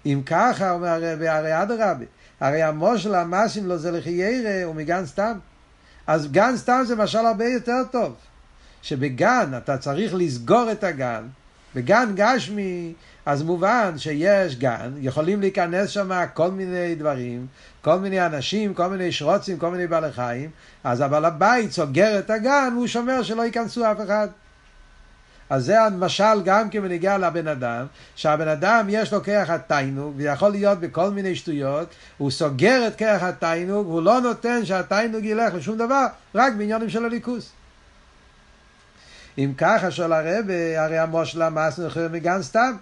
אם 0.06 0.22
ככה, 0.25 0.72
אומר 0.72 0.88
הרבי, 0.88 1.28
הרי 1.28 1.62
אדרבה, 1.62 2.06
הרי 2.39 2.63
המושל 2.63 3.16
המאסים 3.16 3.68
לו 3.68 3.78
זה 3.78 3.92
לחיירה 3.92 4.63
הוא 4.63 4.75
מגן 4.75 5.06
סתם. 5.06 5.38
אז 6.08 6.32
גן 6.32 6.58
סתם 6.58 6.82
זה 6.88 6.96
משל 6.96 7.25
הרבה 7.25 7.46
יותר 7.46 7.82
טוב. 7.92 8.16
שבגן 8.82 9.51
אתה 9.58 9.78
צריך 9.78 10.13
לסגור 10.16 10.72
את 10.72 10.84
הגן, 10.84 11.24
בגן 11.75 12.12
גשמי, 12.16 12.94
אז 13.25 13.44
מובן 13.44 13.98
שיש 13.98 14.56
גן, 14.56 14.92
יכולים 15.00 15.42
להיכנס 15.42 15.89
שם 15.89 16.12
כל 16.34 16.51
מיני 16.51 16.96
דברים, 16.96 17.48
כל 17.82 18.00
מיני 18.00 18.25
אנשים, 18.25 18.74
כל 18.74 18.88
מיני 18.88 19.12
שרוצים, 19.12 19.58
כל 19.58 19.72
מיני 19.72 19.88
בעלי 19.88 20.12
חיים, 20.12 20.50
אז 20.84 21.01
הבעל 21.01 21.25
הבית 21.25 21.72
סוגר 21.72 22.20
את 22.20 22.30
הגן 22.30 22.74
והוא 22.75 22.88
שומר 22.88 23.24
שלא 23.24 23.42
ייכנסו 23.42 23.92
אף 23.92 23.98
אחד. 24.06 24.28
אז 25.50 25.65
זה 25.65 25.82
המשל 25.82 26.41
גם 26.46 26.70
כן 26.70 26.82
בנגיע 26.82 27.18
לבן 27.18 27.48
אדם, 27.48 27.86
שהבן 28.15 28.48
אדם 28.48 28.86
יש 28.89 29.13
לו 29.13 29.24
כרך 29.24 29.50
התיינוג, 29.50 30.13
ויכול 30.18 30.50
להיות 30.50 30.79
בכל 30.79 31.10
מיני 31.10 31.36
שטויות, 31.36 31.88
הוא 32.18 32.32
סוגר 32.32 32.88
את 32.88 32.96
כרך 32.96 33.24
התיינוג, 33.24 33.88
הוא 33.88 34.01
לא 34.01 34.22
נותן 34.22 34.65
שהתיינוג 34.65 35.25
ילך 35.25 35.53
לשום 35.53 35.77
דבר, 35.77 36.06
רק 36.36 36.53
בעניינים 36.53 36.89
של 36.89 37.06
הליכוס. 37.06 37.51
אם 39.38 39.53
ככה 39.58 39.91
שואל 39.91 40.13
הרבה, 40.13 40.84
הרי 40.84 40.98
המושל 40.98 41.41
המס 41.41 41.79
נחר 41.79 42.08
מגן 42.12 42.41
סתם, 42.41 42.75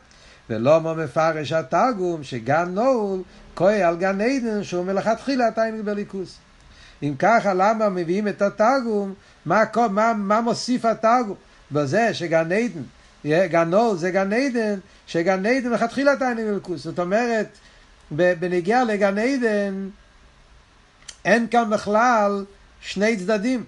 ולא 0.50 0.82
מו 0.82 0.96
מפרש 0.96 1.52
התרגום 1.52 2.24
שגן 2.24 2.70
נול 2.70 3.22
כהה 3.56 3.88
על 3.88 3.98
גן 3.98 4.22
עדן 4.22 4.64
שהוא 4.64 4.86
מלכתחילה 4.86 5.48
התיינוג 5.48 5.82
בליכוס. 5.82 6.38
אם 7.04 7.14
ככה, 7.20 7.54
למה 7.54 7.90
מביאים 7.90 8.28
את 8.28 8.42
התרגום? 8.42 9.14
מה, 9.46 9.64
מה, 9.90 10.14
מה 10.14 10.42
מוסיף 10.42 10.86
התרגום? 10.86 11.36
בזה 11.72 12.14
שגן 12.14 12.52
עדן, 12.52 12.82
גן 13.48 13.70
נול 13.70 13.98
זה 13.98 14.12
גן 14.12 14.34
עדן, 14.34 14.80
שגן 15.08 15.46
עדן 15.46 15.70
מלכתחילה 15.70 16.16
תענוג 16.16 16.46
אלוקוס. 16.48 16.84
זאת 16.84 17.00
אומרת, 17.00 17.48
בנגיעה 18.12 18.84
לגן 18.84 19.18
עדן, 19.18 19.90
אין 21.26 21.48
כאן 21.48 21.70
בכלל 21.70 22.46
שני 22.82 23.18
צדדים. 23.18 23.64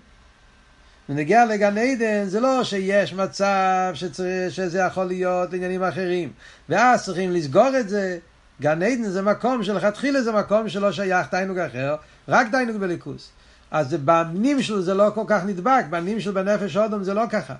בנגיעה 1.10 1.46
לגן 1.46 1.78
עדן 1.78 2.26
זה 2.26 2.40
לא 2.40 2.64
שיש 2.64 3.14
מצב 3.14 3.92
שצריך, 3.94 4.54
שזה 4.54 4.80
יכול 4.80 5.06
להיות 5.06 5.54
עניינים 5.54 5.84
אחרים, 5.84 6.32
ואז 6.70 7.06
צריכים 7.06 7.32
לסגור 7.32 7.80
את 7.80 7.90
זה. 7.90 8.18
גן 8.62 8.84
עדן 8.84 9.04
זה 9.04 9.22
מקום 9.22 9.64
שלכתחילה 9.64 10.22
זה 10.22 10.32
מקום 10.32 10.70
שלא 10.70 10.92
שייך 10.92 11.28
תענוג 11.28 11.58
אחר, 11.58 11.96
רק 12.28 12.48
תענוג 12.52 12.78
בליכוס. 12.78 13.32
אז 13.72 13.94
בנים 13.94 14.62
שלו 14.62 14.82
זה 14.82 14.94
לא 14.94 15.12
כל 15.16 15.24
כך 15.28 15.46
נדבק, 15.46 15.86
בנים 15.90 16.20
שלו 16.20 16.34
בנפש 16.34 16.78
אודום 16.78 17.04
זה 17.04 17.14
לא 17.14 17.24
ככה. 17.30 17.54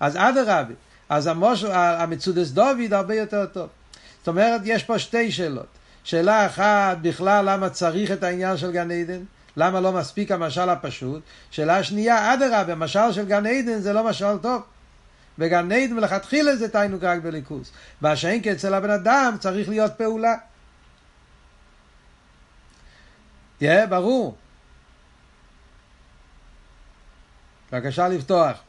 אז 0.00 0.16
אדרבה, 0.16 0.74
אז. 1.08 1.30
המצודס 1.72 2.50
דוד 2.50 2.92
הרבה 2.92 3.14
יותר 3.14 3.46
טוב. 3.46 3.68
זאת 4.18 4.28
אומרת, 4.28 4.60
יש 4.64 4.84
פה 4.84 4.98
שתי 4.98 5.32
שאלות. 5.32 5.66
שאלה 6.04 6.46
אחת, 6.46 6.96
בכלל 7.02 7.44
למה 7.50 7.70
צריך 7.70 8.10
את 8.10 8.22
העניין 8.22 8.56
של 8.56 8.72
גן 8.72 8.90
עדן? 8.90 9.22
למה 9.56 9.80
לא 9.80 9.92
מספיק 9.92 10.32
המשל 10.32 10.68
הפשוט? 10.68 11.22
שאלה 11.50 11.82
שנייה, 11.82 12.34
אדרבה, 12.34 12.72
המשל 12.72 13.12
של 13.12 13.26
גן 13.26 13.46
עדן 13.46 13.78
זה 13.78 13.92
לא 13.92 14.04
משל 14.04 14.38
טוב. 14.42 14.62
בגן 15.38 15.72
עדן 15.72 15.94
מלכתחילה 15.94 16.56
זה 16.56 16.68
תיינוק 16.68 17.04
רק 17.04 17.22
בליכוס. 17.22 17.72
והשאין 18.02 18.42
כי 18.42 18.52
אצל 18.52 18.74
הבן 18.74 18.90
אדם 18.90 19.36
צריך 19.40 19.68
להיות 19.68 19.92
פעולה. 19.96 20.34
יהיה, 23.60 23.86
ברור. 23.86 24.36
בבקשה 27.72 28.08
לפתוח. 28.08 28.65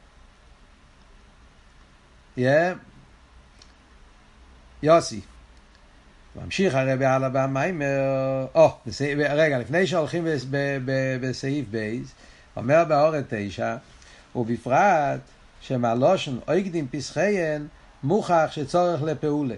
יוסי. 4.82 5.20
ממשיך 6.36 6.74
הרבי 6.74 7.04
הלאה 7.04 7.28
במיימר, 7.28 8.46
או, 8.54 8.70
רגע, 9.16 9.58
לפני 9.58 9.86
שהולכים 9.86 10.26
בסעיף 11.20 11.66
בייז, 11.70 12.12
אומר 12.56 12.84
באורת 12.84 13.24
תשע, 13.28 13.76
ובפרט 14.36 15.20
שמהלושן 15.60 16.38
אויגדים 16.48 16.88
פסחיין 16.90 17.66
מוכח 18.02 18.48
שצורך 18.50 19.02
לפעולה. 19.02 19.54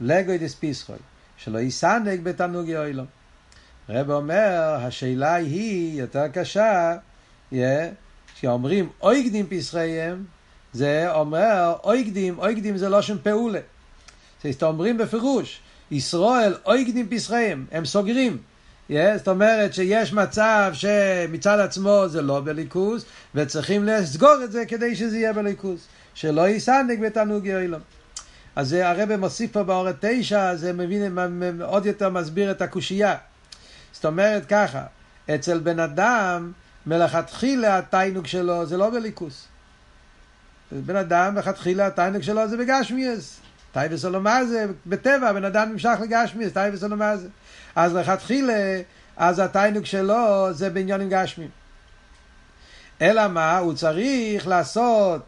לגוי 0.00 0.38
דס 0.38 0.56
פסחוי, 0.60 0.96
שלא 1.36 1.58
יסנק 1.58 2.20
בתענוג 2.20 2.68
יוילו. 2.68 3.04
הרב 3.88 4.10
אומר, 4.10 4.76
השאלה 4.80 5.34
היא 5.34 6.00
יותר 6.00 6.28
קשה, 6.28 6.96
yeah, 7.52 7.56
כשאומרים 8.34 8.88
אויגדים 9.02 9.46
פסחיהם, 9.50 10.24
זה 10.72 11.12
אומר 11.12 11.74
אויגדים, 11.84 12.38
אויגדים 12.38 12.76
זה 12.76 12.88
לושן 12.88 13.16
פעולה. 13.22 13.60
זאת 14.44 14.62
אומרים 14.62 14.98
בפירוש, 14.98 15.60
ישראל 15.90 16.54
אויגדים 16.66 17.08
פסחיהם, 17.10 17.66
הם 17.72 17.84
סוגרים. 17.84 18.38
Yeah, 18.90 18.94
זאת 19.16 19.28
אומרת 19.28 19.74
שיש 19.74 20.12
מצב 20.12 20.70
שמצד 20.72 21.58
עצמו 21.58 22.04
זה 22.08 22.22
לא 22.22 22.40
באלוקות, 22.44 23.04
וצריכים 23.34 23.84
לסגור 23.84 24.36
את 24.44 24.52
זה 24.52 24.66
כדי 24.66 24.96
שזה 24.96 25.16
יהיה 25.16 25.32
באלוקות. 25.32 25.86
שלא 26.14 26.48
יתענג 26.48 26.98
בתענוגי 26.98 27.46
עולם. 27.46 27.80
אז 28.56 28.72
הרב 28.72 29.16
מוסיף 29.16 29.52
פה 29.52 29.62
בהערה 29.62 29.96
תשע, 30.00 30.56
זה 30.56 30.72
מבין, 30.72 31.18
עוד 31.62 31.86
יותר 31.86 32.10
מסביר 32.10 32.50
את 32.50 32.62
הקושייה. 32.62 33.16
זאת 33.92 34.04
אומרת 34.04 34.46
ככה, 34.46 34.82
אצל 35.34 35.58
בן 35.58 35.80
אדם, 35.80 36.52
מלכתחילה 36.86 37.78
התענוג 37.78 38.26
שלו 38.26 38.66
זה 38.66 38.76
לא 38.76 38.90
באלוקות. 38.90 39.48
בן 40.86 40.96
אדם, 40.96 41.34
מלכתחילה 41.34 41.86
התענוג 41.86 42.22
שלו 42.22 42.48
זה 42.48 42.56
בגשמיות. 42.56 43.40
תאוות 43.72 44.04
עולם 44.04 44.44
הזה, 44.44 44.66
בטבע, 44.86 45.32
בן 45.32 45.44
אדם 45.44 45.72
נמשך 45.72 45.98
לגשמיות, 46.02 46.52
תאוות 46.52 46.82
עולם 46.82 47.16
הזה. 47.16 47.28
אז 47.76 47.94
לכתחילה, 47.94 48.80
אז 49.16 49.38
התיינוג 49.38 49.84
שלו 49.84 50.48
זה 50.52 50.70
בעניונים 50.70 51.08
גשמיים. 51.10 51.50
אלא 53.02 53.28
מה? 53.28 53.58
הוא 53.58 53.74
צריך 53.74 54.46
לעשות, 54.46 55.22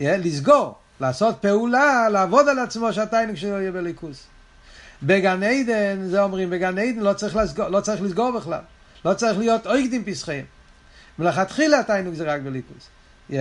לסגור, 0.00 0.74
לעשות 1.00 1.36
פעולה, 1.40 2.08
לעבוד 2.08 2.48
על 2.48 2.58
עצמו 2.58 2.92
שהתיינוג 2.92 3.36
שלו 3.36 3.60
יהיה 3.60 3.72
בליכוס. 3.72 4.26
בגן 5.02 5.42
עדן, 5.42 6.08
זה 6.08 6.22
אומרים, 6.22 6.50
בגן 6.50 6.78
עדן 6.78 7.00
לא 7.00 7.12
צריך 7.12 7.36
לסגור, 7.36 7.68
לא 7.68 7.80
צריך 7.80 8.02
לסגור 8.02 8.30
בכלל. 8.30 8.60
לא 9.04 9.14
צריך 9.14 9.38
להיות 9.38 9.66
אויגדים 9.66 10.04
פסחיהם. 10.04 10.44
מלכתחילה 11.18 11.78
התיינוג 11.78 12.14
זה 12.14 12.34
רק 12.34 12.40
בליכוס. 12.40 12.88
Yeah. 13.30 13.34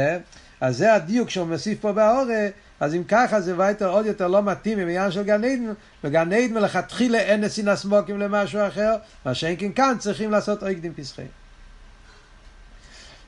אז 0.62 0.78
זה 0.78 0.94
הדיוק 0.94 1.30
שהוא 1.30 1.48
מוסיף 1.48 1.82
פה 1.82 1.92
בהורה, 1.92 2.48
אז 2.80 2.96
אם 2.96 3.04
ככה 3.04 3.42
זה 3.42 3.60
וייטר 3.60 3.90
עוד 3.90 4.06
יותר 4.06 4.28
לא 4.28 4.44
מתאים 4.44 4.80
עם 4.80 4.88
עניין 4.88 5.12
של 5.12 5.24
גן 5.24 5.44
עדן, 5.44 5.74
בגן 6.04 6.34
עדן 6.34 6.54
מלכתחילה 6.54 7.18
אין 7.18 7.42
נסין 7.42 7.76
סמוקים 7.76 8.20
למשהו 8.20 8.68
אחר, 8.68 8.96
מה 9.26 9.34
שאין 9.34 9.56
כן 9.60 9.72
כאן 9.72 9.96
צריכים 10.00 10.32
לעשות 10.32 10.64
אויגדים 10.64 10.94
פסחיהם. 10.94 11.28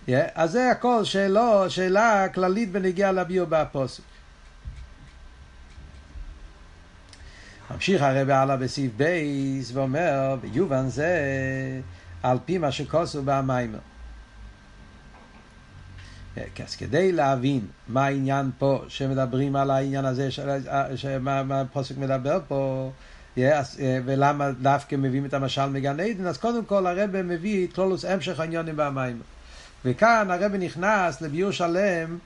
Yeah. 0.08 0.12
אז 0.36 0.52
זה 0.52 0.72
הכל 0.72 1.04
שאלו, 1.04 1.70
שאלה 1.70 2.28
כללית 2.34 2.72
בנגיעה 2.72 3.12
לביור 3.12 3.46
באפוסק. 3.48 4.04
ממשיך 7.72 8.02
הרב 8.02 8.30
הלאה 8.30 8.58
בסעיף 8.58 8.92
בייס 8.98 9.72
ואומר, 9.74 10.36
ביובן 10.42 10.90
זה 10.90 11.20
על 12.24 12.38
פי 12.46 12.58
מה 12.58 12.72
שכוסו 12.72 13.22
במיימר. 13.26 13.80
אז 16.66 16.76
כדי 16.76 17.12
להבין 17.12 17.62
מה 17.88 18.06
העניין 18.06 18.52
פה, 18.58 18.84
שמדברים 18.88 19.56
על 19.56 19.72
העניין 19.72 20.06
הזה, 20.06 20.30
שמה 20.96 21.62
הפוסק 21.62 21.98
מדבר 21.98 22.40
פה, 22.48 22.92
ולמה 24.06 24.52
דווקא 24.52 24.96
מביאים 24.96 25.26
את 25.26 25.34
המשל 25.34 25.66
מגן 25.66 26.00
עדן, 26.00 26.26
אז 26.26 26.38
קודם 26.38 26.66
כל 26.66 26.88
הרב 26.88 27.22
מביא 27.22 27.68
את 27.68 27.74
כלולוס 27.74 28.06
המשך 28.06 28.40
העניונים 28.40 28.76
במיימר. 28.78 29.22
וכאן 29.86 30.32
הרב 30.32 30.56
נכנס 30.56 31.22
לביור 31.22 31.52
שלם, 31.52 32.18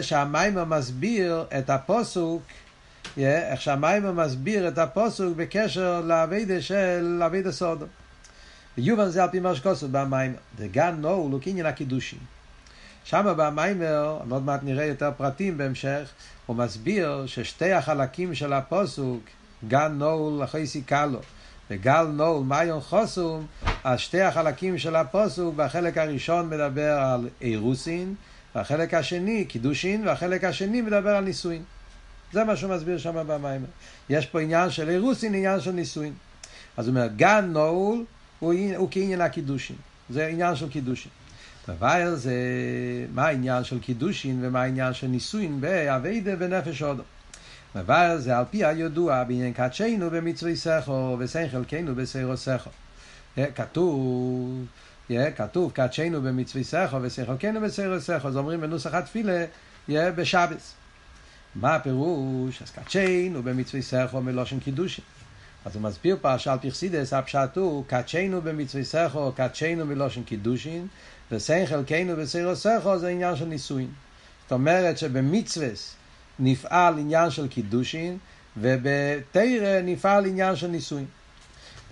שהמיימר 0.00 0.64
מסביר 0.64 1.44
את 1.58 1.70
הפוסוק 1.70 2.42
איך 3.18 3.60
שהמיימר 3.60 4.12
מסביר 4.12 4.68
את 4.68 4.78
הפוסוק 4.78 5.36
בקשר 5.36 6.00
לאבידה 6.00 6.62
של 6.62 7.22
אבידה 7.26 7.52
סודו. 7.52 7.86
ויובן 8.78 9.08
זה 9.08 9.22
על 9.22 9.30
פי 9.30 9.40
מה 9.40 9.54
שכוסו 9.54 9.88
במיימר. 9.90 10.36
דגן 10.58 10.94
נו 11.00 11.08
הוא 11.08 11.40
קניין 11.40 11.66
הקידושין. 11.66 12.18
שם 13.04 13.34
במיימר, 13.36 14.18
עוד 14.30 14.42
מעט 14.42 14.60
נראה 14.62 14.84
יותר 14.84 15.10
פרטים 15.16 15.58
בהמשך, 15.58 16.10
הוא 16.46 16.56
מסביר 16.56 17.24
ששתי 17.26 17.72
החלקים 17.72 18.34
של 18.34 18.52
הפוסוק, 18.52 19.20
גן 19.68 19.92
נול 19.98 20.44
אחרי 20.44 20.66
סיכלו 20.66 21.18
וגל 21.70 22.02
נול 22.02 22.44
מיון 22.44 22.80
חוסום, 22.80 23.46
אז 23.84 23.98
שתי 24.00 24.20
החלקים 24.20 24.78
של 24.78 24.96
הפוסוק, 24.96 25.54
בחלק 25.54 25.98
הראשון 25.98 26.50
מדבר 26.50 26.92
על 26.92 27.28
אירוסין, 27.40 28.14
והחלק 28.54 28.94
השני 28.94 29.44
קידושין, 29.44 30.08
והחלק 30.08 30.44
השני 30.44 30.80
מדבר 30.80 31.10
על 31.10 31.24
נישואין. 31.24 31.62
זה 32.32 32.44
מה 32.44 32.56
שהוא 32.56 32.74
מסביר 32.74 32.98
שם 32.98 33.14
במיימר. 33.26 33.66
יש 34.10 34.26
פה 34.26 34.40
עניין 34.40 34.70
של 34.70 34.88
אירוסין, 34.88 35.34
עניין 35.34 35.60
של 35.60 35.72
נישואין. 35.72 36.12
אז 36.76 36.88
הוא 36.88 36.96
אומר, 36.96 37.06
גן 37.16 37.50
נעול 37.52 38.04
הוא, 38.38 38.54
הוא 38.76 38.88
כעניין 38.90 39.20
הקידושין. 39.20 39.76
זה 40.10 40.26
עניין 40.26 40.56
של 40.56 40.68
קידושין. 40.68 41.10
דבר 41.68 42.14
זה, 42.14 42.34
מה 43.14 43.26
העניין 43.26 43.64
של 43.64 43.80
קידושין 43.80 44.38
ומה 44.42 44.62
העניין 44.62 44.94
של 44.94 45.06
נישואין 45.06 45.60
באביידה 45.60 46.32
ונפש 46.38 46.82
אודו. 46.82 47.02
דבר 47.76 48.16
זה 48.18 48.38
על 48.38 48.44
פי 48.50 48.64
הידוע 48.64 49.24
בעניין 49.24 49.52
קדשנו 49.52 50.10
במצווי 50.10 50.56
סכו 50.56 51.16
וסן 51.18 51.48
חלקנו 51.48 51.94
בסיירו 51.94 52.36
סכו. 52.36 52.70
כתוב, 53.54 54.66
כתוב 55.36 55.72
קדשנו 55.72 56.22
במצווי 56.22 56.64
סכו 56.64 57.02
וסן 57.02 57.26
חלקנו 57.26 57.60
בסיירו 57.60 58.00
סכו. 58.00 58.28
אז 58.28 58.36
אומרים 58.36 58.60
בנוסח 58.60 58.94
התפילה 58.94 59.44
בשבס. 59.88 60.74
מה 61.54 61.74
הפירוש? 61.74 62.62
אז 62.62 62.70
קדשנו 62.70 63.42
במצווי 63.42 63.82
סכו 63.82 64.20
מלושן 64.20 64.60
קידושין. 64.60 65.04
אז 65.64 65.74
הוא 65.74 65.82
מסביר 65.82 66.16
פרשת 66.20 66.58
פרסידס, 66.62 67.12
הפשט 67.12 67.56
הוא, 67.56 67.84
קדשנו 67.86 68.42
במצווי 68.42 68.84
סכו, 68.84 69.32
קדשנו 69.32 69.86
מלושן 69.86 70.22
קידושין, 70.22 70.86
וסן 71.32 71.66
חלקנו 71.66 72.16
בסיירו 72.16 72.56
סכו 72.56 72.98
זה 72.98 73.08
עניין 73.08 73.36
של 73.36 73.44
נישואין. 73.44 73.88
זאת 74.42 74.52
אומרת 74.52 74.98
שבמצווס 74.98 75.94
נפעל 76.38 76.98
עניין 76.98 77.30
של 77.30 77.48
קידושין, 77.48 78.18
ובתרא 78.56 79.80
נפעל 79.84 80.26
עניין 80.26 80.56
של 80.56 80.66
נישואין. 80.66 81.06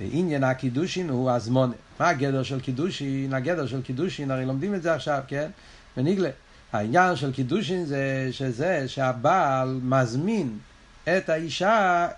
ועניין 0.00 0.44
הקידושין 0.44 1.08
הוא 1.08 1.30
הזמונה. 1.30 1.72
מה 2.00 2.08
הגדר 2.08 2.42
של 2.42 2.60
קידושין? 2.60 3.34
הגדר 3.34 3.66
של 3.66 3.82
קידושין, 3.82 4.30
הרי 4.30 4.44
לומדים 4.44 4.74
את 4.74 4.82
זה 4.82 4.94
עכשיו, 4.94 5.20
כן? 5.28 5.50
בניגלה. 5.96 6.30
העניין 6.72 7.16
של 7.16 7.32
קידושין 7.32 7.84
זה 7.84 8.28
שזה 8.30 8.88
שהבעל 8.88 9.80
מזמין 9.82 10.58
את 11.04 11.28
האישה 11.28 12.08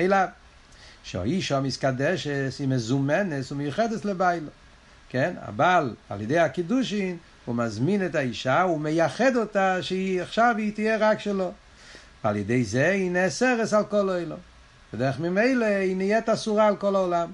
אליו. 0.00 0.28
שהאישה 1.02 1.60
מסקדשת, 1.60 2.52
היא 2.58 2.68
מזומנת 2.68 3.52
ומיוחדת 3.52 4.04
לביילו. 4.04 4.48
כן? 5.08 5.34
הבעל, 5.42 5.94
על 6.08 6.20
ידי 6.20 6.38
הקידושין, 6.38 7.16
הוא 7.44 7.54
מזמין 7.54 8.06
את 8.06 8.14
האישה, 8.14 8.62
הוא 8.62 8.80
מייחד 8.80 9.36
אותה 9.36 9.82
שהיא 9.82 10.22
עכשיו 10.22 10.54
היא 10.58 10.72
תהיה 10.72 10.96
רק 11.00 11.20
שלו. 11.20 11.52
ועל 12.24 12.36
ידי 12.36 12.64
זה 12.64 12.90
היא 12.90 13.10
נאסרת 13.10 13.72
על 13.72 13.84
כל 13.84 14.08
העולם. 14.08 14.38
בדרך 14.94 15.20
ממילא 15.20 15.64
היא 15.64 15.96
נהיית 15.96 16.28
אסורה 16.28 16.66
על 16.66 16.76
כל 16.76 16.96
העולם. 16.96 17.32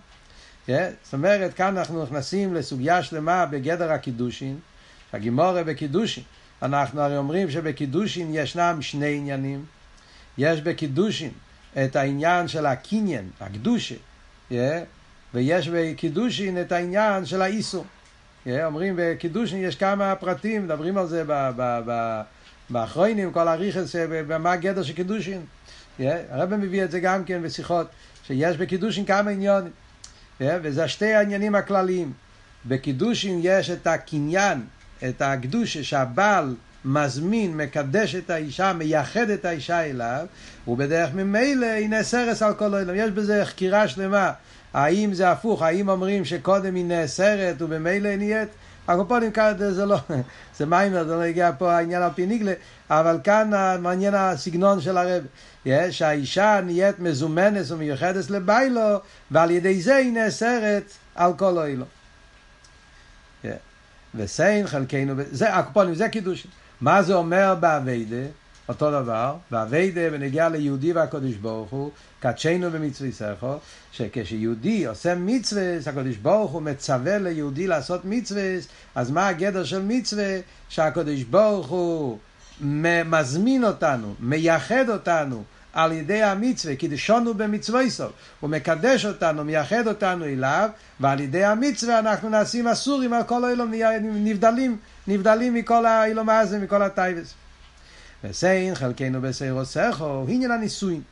Yeah, 0.68 0.70
זאת 1.04 1.12
אומרת, 1.12 1.54
כאן 1.54 1.78
אנחנו 1.78 2.02
נכנסים 2.02 2.54
לסוגיה 2.54 3.02
שלמה 3.02 3.46
בגדר 3.46 3.92
הקידושין, 3.92 4.58
הגימורה 5.12 5.64
בקידושין. 5.64 6.24
אנחנו 6.62 7.00
הרי 7.00 7.16
אומרים 7.16 7.50
שבקידושין 7.50 8.30
ישנם 8.34 8.78
שני 8.80 9.16
עניינים. 9.16 9.64
יש 10.38 10.60
בקידושין 10.60 11.30
את 11.84 11.96
העניין 11.96 12.48
של 12.48 12.66
הקניין, 12.66 13.30
הקדושה, 13.40 13.94
yeah, 14.50 14.54
ויש 15.34 15.68
בקידושין 15.68 16.60
את 16.60 16.72
העניין 16.72 17.26
של 17.26 17.42
האיסור. 17.42 17.84
Yeah, 18.46 18.48
אומרים 18.64 18.94
בקידושין 18.98 19.58
יש 19.58 19.76
כמה 19.76 20.14
פרטים, 20.14 20.64
מדברים 20.64 20.98
על 20.98 21.06
זה 21.06 21.24
באחרונים, 22.70 23.32
כל 23.32 23.48
הריכס, 23.48 23.94
מה 24.40 24.52
הגדר 24.52 24.82
של 24.82 24.92
קידושין. 24.92 25.40
Yeah, 26.00 26.02
הרב 26.30 26.54
מביא 26.56 26.84
את 26.84 26.90
זה 26.90 27.00
גם 27.00 27.24
כן 27.24 27.42
בשיחות, 27.42 27.86
שיש 28.26 28.56
בקידושין 28.56 29.04
כמה 29.04 29.30
עניונים. 29.30 29.72
Yeah, 30.40 30.44
וזה 30.62 30.88
שתי 30.88 31.14
העניינים 31.14 31.54
הכלליים. 31.54 32.12
בקידושין 32.66 33.40
יש 33.42 33.70
את 33.70 33.86
הקניין, 33.86 34.60
את 35.08 35.22
הקדושה 35.22 35.84
שהבעל 35.84 36.54
מזמין, 36.84 37.56
מקדש 37.56 38.14
את 38.14 38.30
האישה, 38.30 38.72
מייחד 38.72 39.30
את 39.30 39.44
האישה 39.44 39.80
אליו, 39.80 40.26
ובדרך 40.68 41.14
ממילא 41.14 41.66
היא 41.66 41.88
נאסרס 41.88 42.42
על 42.42 42.54
כל 42.54 42.74
העולם. 42.74 42.94
יש 42.96 43.10
בזה 43.10 43.44
חקירה 43.44 43.88
שלמה. 43.88 44.32
האם 44.74 45.14
זה 45.14 45.30
הפוך, 45.30 45.62
האם 45.62 45.88
אומרים 45.88 46.24
שקודם 46.24 46.74
היא 46.74 46.84
נאסרת 46.84 47.62
וממילא 47.62 48.08
היא 48.08 48.18
נהיית? 48.18 48.48
הקופונים 48.88 49.32
כאן 49.32 49.52
זה 49.58 49.86
לא, 49.86 49.98
זה 50.56 50.66
מיימר, 50.66 51.04
זה 51.04 51.14
לא 51.16 51.22
הגיע 51.22 51.50
פה 51.58 51.72
העניין 51.72 52.02
על 52.02 52.10
פי 52.14 52.26
ניגלה, 52.26 52.52
אבל 52.90 53.18
כאן 53.24 53.50
מעניין 53.80 54.14
הסגנון 54.14 54.80
של 54.80 54.96
הרב, 54.96 55.24
שהאישה 55.90 56.60
נהיית 56.64 56.98
מזומנת 56.98 57.70
ומיוחדת 57.70 58.30
לביילו, 58.30 58.98
ועל 59.30 59.50
ידי 59.50 59.82
זה 59.82 59.96
היא 59.96 60.12
נאסרת 60.12 60.92
על 61.14 61.32
כל 61.36 61.58
אילו. 61.58 61.84
וסיין 64.14 64.66
חלקנו, 64.66 65.14
זה 65.30 65.54
הקופונים, 65.54 65.94
זה 65.94 66.08
קידוש. 66.08 66.46
מה 66.80 67.02
זה 67.02 67.14
אומר 67.14 67.54
באביידה? 67.60 68.26
אותו 68.68 68.90
דבר, 68.90 69.36
באביידה 69.50 70.10
בנגיע 70.10 70.48
ליהודי 70.48 70.92
והקדוש 70.92 71.34
ברוך 71.34 71.70
הוא, 71.70 71.90
קדשנו 72.20 72.70
במצווי 72.70 73.12
סכו, 73.12 73.54
שכשיהודי 73.92 74.86
עושה 74.86 75.14
מצווה, 75.14 75.76
הקדוש 75.86 76.16
ברוך 76.16 76.50
הוא 76.50 76.62
מצווה 76.62 77.18
ליהודי 77.18 77.66
לעשות 77.66 78.04
מצווה, 78.04 78.42
אז 78.94 79.10
מה 79.10 79.28
הגדר 79.28 79.64
של 79.64 79.82
מצווה? 79.82 80.38
שהקדוש 80.68 81.22
ברוך 81.22 81.66
הוא 81.66 82.18
מזמין 82.60 83.64
אותנו, 83.64 84.14
מייחד 84.20 84.88
אותנו 84.88 85.42
על 85.72 85.92
ידי 85.92 86.22
המצווה, 86.22 86.76
כי 86.76 86.88
דשונו 86.88 87.34
במצווה 87.34 87.90
סוף, 87.90 88.12
הוא 88.40 88.50
מקדש 88.50 89.06
אותנו, 89.06 89.44
מייחד 89.44 89.86
אותנו 89.86 90.24
אליו, 90.24 90.68
ועל 91.00 91.20
ידי 91.20 91.44
המצווה 91.44 91.98
אנחנו 91.98 92.28
נעשים 92.28 92.68
אסורים 92.68 93.12
על 93.12 93.22
כל 93.22 93.44
האילום, 93.44 93.72
נבדלים, 94.02 94.76
נבדלים 95.06 95.54
מכל 95.54 95.86
האילום 95.86 96.28
הזה, 96.28 96.58
מכל 96.58 96.82
הטייבס. 96.82 97.34
וסיין 98.24 98.74
חלקנו 98.74 99.20
בסיירו 99.20 99.64
סכו, 99.64 100.24
עניין 100.28 100.50
הנישואין. 100.50 101.02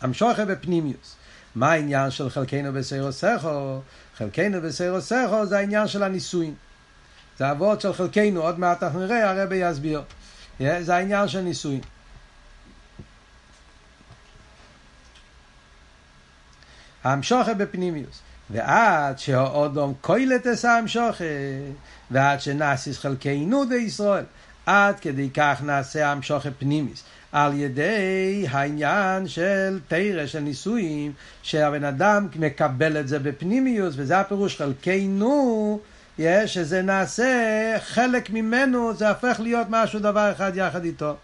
המשוכה 0.00 0.44
בפנימיוס. 0.44 1.16
מה 1.54 1.72
העניין 1.72 2.10
של 2.10 2.30
חלקנו 2.30 2.72
בסיירו 2.72 3.12
סכו? 3.12 3.80
חלקנו 4.16 4.60
בסיירו 4.60 5.00
סכו 5.00 5.46
זה 5.46 5.58
העניין 5.58 5.88
של 5.88 6.02
הנישואין. 6.02 6.54
זה 7.38 7.50
אבות 7.50 7.80
של 7.80 7.92
חלקנו, 7.92 8.42
עוד 8.42 8.58
מעט 8.58 8.82
אנחנו 8.82 9.00
נראה, 9.00 9.30
הרבי 9.30 9.56
יסביר. 9.56 10.02
זה 10.58 10.96
העניין 10.96 11.28
של 11.28 11.40
נישואין. 11.40 11.80
המשוכה 17.04 17.54
בפנימיוס. 17.54 18.20
ועד 18.50 19.18
שהאודום 19.18 19.94
כוילת 20.00 20.46
אסא 20.46 20.66
המשוכה, 20.66 21.24
ועד 22.10 22.40
שנאסיס 22.40 22.98
חלקנו 22.98 23.64
די 23.64 23.74
ישראל, 23.74 24.24
עד 24.68 25.00
כדי 25.00 25.30
כך 25.34 25.62
נעשה 25.64 26.12
המשוכה 26.12 26.50
פנימיס. 26.58 27.02
על 27.32 27.52
ידי 27.54 28.46
העניין 28.50 29.28
של 29.28 29.78
תרא, 29.88 30.26
של 30.26 30.40
נישואים, 30.40 31.12
שהבן 31.42 31.84
אדם 31.84 32.26
מקבל 32.36 33.00
את 33.00 33.08
זה 33.08 33.18
בפנימיוס, 33.18 33.94
וזה 33.96 34.20
הפירוש 34.20 34.56
חלקנו, 34.56 35.80
שזה 36.46 36.82
נעשה 36.82 37.76
חלק 37.78 38.30
ממנו, 38.30 38.94
זה 38.94 39.08
הופך 39.08 39.40
להיות 39.40 39.66
משהו 39.70 39.98
דבר 39.98 40.32
אחד 40.32 40.52
יחד 40.54 40.84
איתו. 40.84 41.16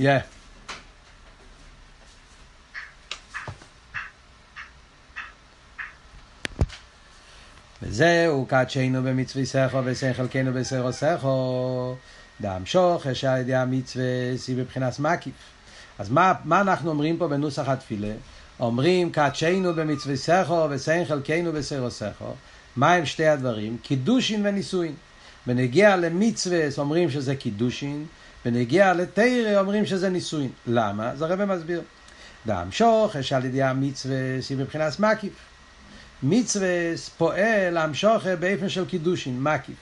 Yeah. 0.00 0.22
וזהו 7.82 8.46
קדשנו 8.46 9.02
במצווי 9.02 9.46
סכו 9.46 9.78
ושכל 9.84 10.26
בסרו 10.52 10.92
סכו 10.92 11.94
דאמשוך 12.40 13.06
יש 13.06 13.24
על 13.24 13.40
ידי 13.40 13.54
המצווה 13.54 14.04
סי 14.36 14.54
בבחינת 14.54 14.98
מקיף 14.98 15.34
אז 15.98 16.10
מה, 16.10 16.32
מה 16.44 16.60
אנחנו 16.60 16.90
אומרים 16.90 17.18
פה 17.18 17.28
בנוסח 17.28 17.68
התפילה? 17.68 18.12
אומרים 18.60 19.12
קדשנו 19.12 19.74
במצווי 19.74 20.16
סכו 20.16 20.66
ושכל 20.70 21.04
חלקנו 21.08 21.52
בסרו 21.52 21.90
סכו 21.90 22.34
מה 22.76 22.92
הם 22.92 23.06
שתי 23.06 23.26
הדברים? 23.26 23.78
קידושין 23.82 24.46
ונישואין 24.46 24.94
בנגיע 25.46 25.96
למצווה 25.96 26.68
אומרים 26.78 27.10
שזה 27.10 27.36
קידושין 27.36 28.06
ונגיע 28.46 28.94
לתרא 28.94 29.60
אומרים 29.60 29.86
שזה 29.86 30.08
נישואין. 30.08 30.50
למה? 30.66 31.10
אז 31.10 31.22
הרב 31.22 31.44
מסביר. 31.44 31.82
דאמשוך 32.46 33.14
יש 33.14 33.32
על 33.32 33.44
ידי 33.44 33.62
המצווה 33.62 34.16
סי 34.40 34.54
מבחינת 34.54 35.00
מקיף. 35.00 35.32
מצווה 36.22 36.68
פועל 37.18 37.76
המשוך 37.76 38.26
באופן 38.26 38.68
של 38.68 38.86
קידושין, 38.86 39.42
מקיף. 39.42 39.76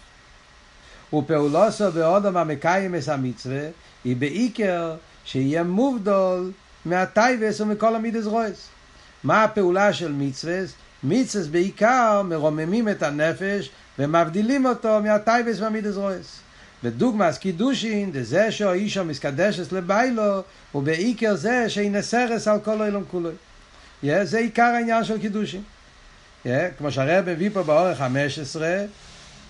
ופעולוסו 1.12 1.92
באודום 1.92 2.36
המקיים 2.36 2.94
את 2.94 3.08
המצווה 3.08 3.68
היא 4.04 4.16
בעיקר 4.16 4.96
שיהיה 5.24 5.62
מובדול 5.62 6.52
מהטייבס 6.84 7.60
ומכל 7.60 7.94
המידס 7.94 8.26
רויס. 8.26 8.68
מה 9.24 9.44
הפעולה 9.44 9.92
של 9.92 10.12
מצווה? 10.12 10.60
מצווה 11.02 11.48
בעיקר 11.50 12.22
מרוממים 12.24 12.88
את 12.88 13.02
הנפש 13.02 13.70
ומבדילים 13.98 14.66
אותו 14.66 15.02
מהטייבס 15.02 15.60
והמידס 15.60 15.94
רויס. 15.96 16.40
ודוגמאס 16.84 17.38
קידושין, 17.38 18.10
זה 18.20 18.52
שהאישה 18.52 19.02
מסקדשת 19.02 19.72
לביילו, 19.72 20.42
ובעיקר 20.74 21.34
זה 21.34 21.70
שהיא 21.70 21.90
נסרס 21.90 22.48
על 22.48 22.58
כל 22.60 22.82
העולם 22.82 23.02
כולו. 23.10 23.30
Yeah, 24.04 24.06
זה 24.22 24.38
עיקר 24.38 24.62
העניין 24.62 25.04
של 25.04 25.18
קידושין. 25.18 25.62
Yeah, 26.44 26.48
כמו 26.78 26.92
שהרב 26.92 27.30
מביא 27.30 27.50
פה 27.52 27.62
באורך 27.62 27.98
15, 27.98 28.84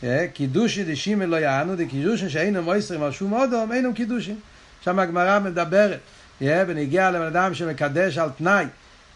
yeah, 0.03 0.07
קידושין 0.33 0.93
דשימי 0.93 1.27
לא 1.27 1.37
יענו, 1.37 1.77
דקידושין 1.77 2.29
שאינם 2.29 2.65
מויסרים 2.65 3.03
על 3.03 3.13
שום 3.13 3.33
אודום, 3.33 3.73
אינם 3.73 3.93
קידושין. 3.93 4.37
שם 4.85 4.99
הגמרא 4.99 5.39
מדברת, 5.39 5.99
yeah, 6.41 6.45
ונגיע 6.67 7.11
לבן 7.11 7.27
אדם 7.27 7.55
שמקדש 7.55 8.19
על 8.19 8.31
תנאי, 8.39 8.65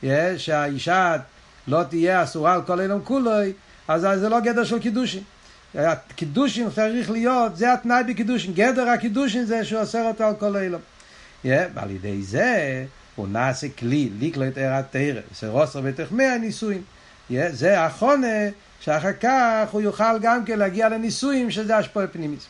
yeah, 0.03 0.07
שהאישה 0.37 1.17
לא 1.69 1.83
תהיה 1.83 2.23
אסורה 2.23 2.55
על 2.55 2.63
כל 2.63 2.81
העולם 2.81 3.01
כולו, 3.05 3.31
אז 3.89 4.01
זה 4.21 4.29
לא 4.29 4.41
גדר 4.41 4.65
של 4.65 4.79
קידושין. 4.79 5.23
הקידושין 5.75 6.71
צריך 6.71 7.11
להיות, 7.11 7.57
זה 7.57 7.73
התנאי 7.73 8.03
בקידושין, 8.09 8.55
גדר 8.55 8.89
הקידושין 8.89 9.45
זה 9.45 9.65
שהוא 9.65 9.81
אוסר 9.81 10.03
אותו 10.03 10.25
על 10.25 10.35
כל. 10.35 10.55
Yeah, 11.45 11.49
ועל 11.75 11.91
ידי 11.91 12.23
זה 12.23 12.85
הוא 13.17 13.29
נעשה 13.29 13.67
כלי, 13.79 14.11
ליקלו 14.19 14.49
את 14.49 14.59
ער 14.59 14.73
התרא, 14.75 15.21
סרוסר 15.35 15.81
ותחמי 15.85 16.25
הנישואין. 16.25 16.83
זה 17.31 17.81
החונה 17.81 18.27
שאחר 18.81 19.13
כך 19.13 19.69
הוא 19.71 19.81
יוכל 19.81 20.19
גם 20.21 20.45
כן 20.45 20.59
להגיע 20.59 20.89
לנישואין 20.89 21.51
שזה 21.51 21.77
השפוע 21.77 22.07
פנימית. 22.07 22.47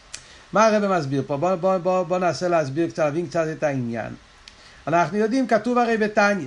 מה 0.53 0.67
הרב 0.67 0.99
מסביר 0.99 1.23
פה? 1.27 1.37
בוא, 1.37 1.55
בוא, 1.55 1.79
בוא, 1.79 2.03
בוא 2.03 2.19
ננסה 2.19 2.49
להסביר 2.49 2.89
קצת, 2.89 3.05
להבין 3.05 3.27
קצת 3.27 3.47
את 3.53 3.63
העניין. 3.63 4.15
אנחנו 4.87 5.19
יודעים, 5.19 5.47
כתוב 5.47 5.79
הרי 5.79 5.97
בתניא. 5.97 6.47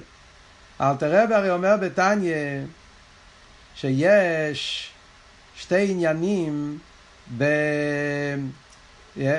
אלתר 0.82 1.24
רב 1.24 1.32
הרי 1.32 1.52
אומר 1.52 1.78
בתניא 1.78 2.34
שיש 3.76 4.92
שתי 5.58 5.92
עניינים, 5.92 6.78
ב... 7.38 7.44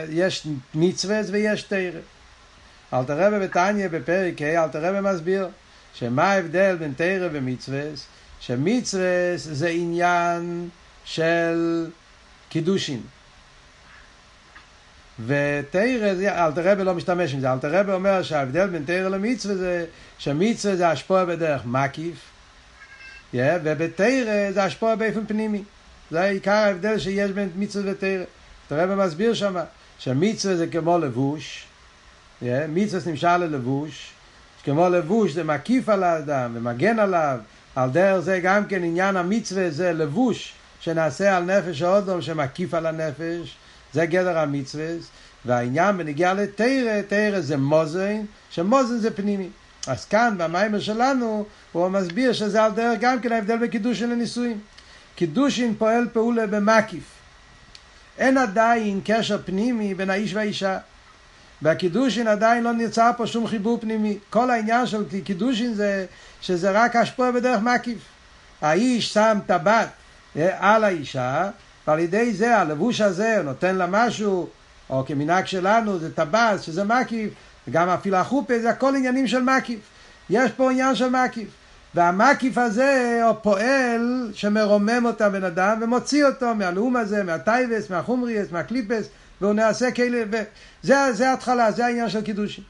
יש 0.09 0.47
מצווה 0.75 1.21
ויש 1.31 1.63
תרא. 1.63 2.01
אלתר 2.95 3.21
רבי 3.21 3.39
בתניא 3.47 3.89
בפרק 3.89 4.43
ה' 4.43 4.65
אלתר 4.65 4.85
רבי 4.85 5.01
מסביר 5.01 5.49
שמה 5.95 6.33
ההבדל 6.33 6.77
בין 6.77 6.93
תרא 6.97 7.29
ומצווה? 7.33 7.83
שמצווה 8.41 9.37
זה 9.37 9.69
עניין 9.69 10.69
של 11.05 11.87
קידושין. 12.49 13.01
ותרא, 15.27 16.47
אלתר 16.47 16.71
רבי 16.73 16.85
לא 16.85 16.95
משתמש 16.95 17.35
עם 17.35 17.41
זה, 17.41 17.53
אלתר 17.53 17.75
רבי 17.75 17.93
אומר 17.93 18.23
שההבדל 18.23 18.67
בין 18.67 18.85
תרא 18.85 19.09
למצווה 19.09 19.57
זה 19.57 19.87
שמצווה 20.19 20.77
זה 20.77 20.89
השפוע 20.89 21.25
בדרך 21.25 21.63
מקיף, 21.65 22.17
yeah, 23.35 23.37
ובתרא 23.65 24.53
זה 24.53 24.65
השפוע 24.65 24.95
באופן 24.95 25.27
פנימי. 25.27 25.63
זה 26.11 26.23
עיקר 26.23 26.53
ההבדל 26.53 26.99
שיש 26.99 27.31
בין 27.31 27.49
מצווה 27.57 27.93
ותרא. 27.93 28.25
הרב 28.71 28.95
מסביר 28.95 29.35
שם 29.35 29.57
שמצווה 29.99 30.57
זה 30.57 30.67
כמו 30.67 30.99
לבוש, 30.99 31.67
מצווה 32.69 33.11
נמשל 33.13 33.37
ללבוש, 33.37 34.11
כמו 34.65 34.89
לבוש 34.89 35.33
זה 35.33 35.45
מקיף 35.45 35.89
על 35.89 36.03
האדם 36.03 36.53
ומגן 36.55 36.99
עליו, 36.99 37.39
על 37.77 37.91
דרך 37.91 38.21
זה 38.21 38.41
גם 38.43 38.67
כן 38.67 38.85
עניין 38.85 39.17
המצווה 39.17 39.71
זה 39.71 39.93
לבוש 39.93 40.53
שנעשה 40.81 41.37
על 41.37 41.45
נפש 41.45 41.83
האודום 41.83 42.23
שמקיף 42.23 42.75
על 42.75 42.87
הנפש, 42.87 43.57
זה 43.93 44.07
גדר 44.07 44.39
המצווה, 44.39 44.87
והעניין 45.45 45.99
בנגיע 45.99 46.35
לתרא, 46.35 47.03
תרא 47.09 47.41
זה 47.41 47.57
מוזן, 47.57 48.21
שמוזן 48.51 48.99
זה 48.99 49.11
פנימי. 49.11 49.49
אז 49.87 50.05
כאן 50.05 50.35
במיימר 50.39 50.81
שלנו 50.81 51.47
הוא 51.73 51.89
מסביר 51.89 52.33
שזה 52.33 52.65
על 52.65 52.73
דרך 52.73 52.99
גם 53.01 53.21
כן 53.21 53.33
ההבדל 53.33 53.57
בקידוש 53.57 53.99
של 53.99 54.13
הנישואים. 54.13 54.59
קידושין 55.17 55.75
פועל 55.79 56.09
פעולה 56.13 56.47
במקיף. 56.47 57.05
אין 58.19 58.39
עדיין 58.39 59.01
קשר 59.05 59.39
פנימי 59.45 59.95
בין 59.95 60.11
האיש 60.11 60.35
והאישה. 60.35 60.79
והקידושין 61.63 62.29
עדיין 62.29 62.65
לא 62.65 62.73
נמצא 62.73 63.11
פה 63.17 63.27
שום 63.27 63.47
חיבור 63.47 63.79
פנימי. 63.81 64.19
כל 64.31 64.51
העניין 64.51 64.87
של 64.87 65.05
קידושין 65.25 65.75
זה 65.75 66.07
שזה 66.41 66.71
רק 66.71 66.97
השפוע 66.97 67.31
בדרך 67.31 67.61
מקיף. 67.61 67.99
האיש 68.63 69.13
שם 69.13 69.39
טבעת 69.47 69.89
אה, 70.37 70.75
על 70.75 70.85
האישה, 70.85 71.51
ועל 71.87 71.99
ידי 71.99 72.33
זה, 72.33 72.59
הלבוש 72.59 73.01
הזה, 73.01 73.41
נותן 73.45 73.77
לה 73.77 73.87
משהו, 73.87 74.49
או 74.91 75.05
כמנהג 75.07 75.47
שלנו, 75.47 75.99
זה 75.99 76.15
טבעת, 76.15 76.63
שזה 76.63 76.85
מקיף, 76.85 77.31
וגם 77.69 77.89
אפילו 77.89 78.17
החופה, 78.17 78.59
זה 78.59 78.71
הכל 78.71 78.95
עניינים 78.97 79.27
של 79.27 79.43
מקיף. 79.43 79.81
יש 80.31 80.51
פה 80.51 80.71
עניין 80.71 80.95
של 80.95 81.09
מקיף. 81.09 81.49
והמקיף 81.97 82.59
הזה 82.59 83.21
הוא 83.25 83.35
פועל 83.43 84.31
שמרומם 84.35 85.03
אותה 85.05 85.29
בן 85.29 85.45
אדם 85.45 85.79
ומוציא 85.83 86.25
אותו 86.25 86.55
מהלאום 86.55 86.97
הזה, 86.97 87.25
מהטייבס, 87.25 87.91
מהחומריאס, 87.91 88.53
מהקליפס, 88.53 89.09
והוא 89.41 89.53
נעשה 89.53 89.91
כאלה, 89.91 90.23
וזה 90.31 91.13
זה 91.13 91.31
ההתחלה, 91.31 91.73
זה 91.73 91.87
העניין 91.87 92.09
של 92.09 92.23
קידושין. 92.23 92.65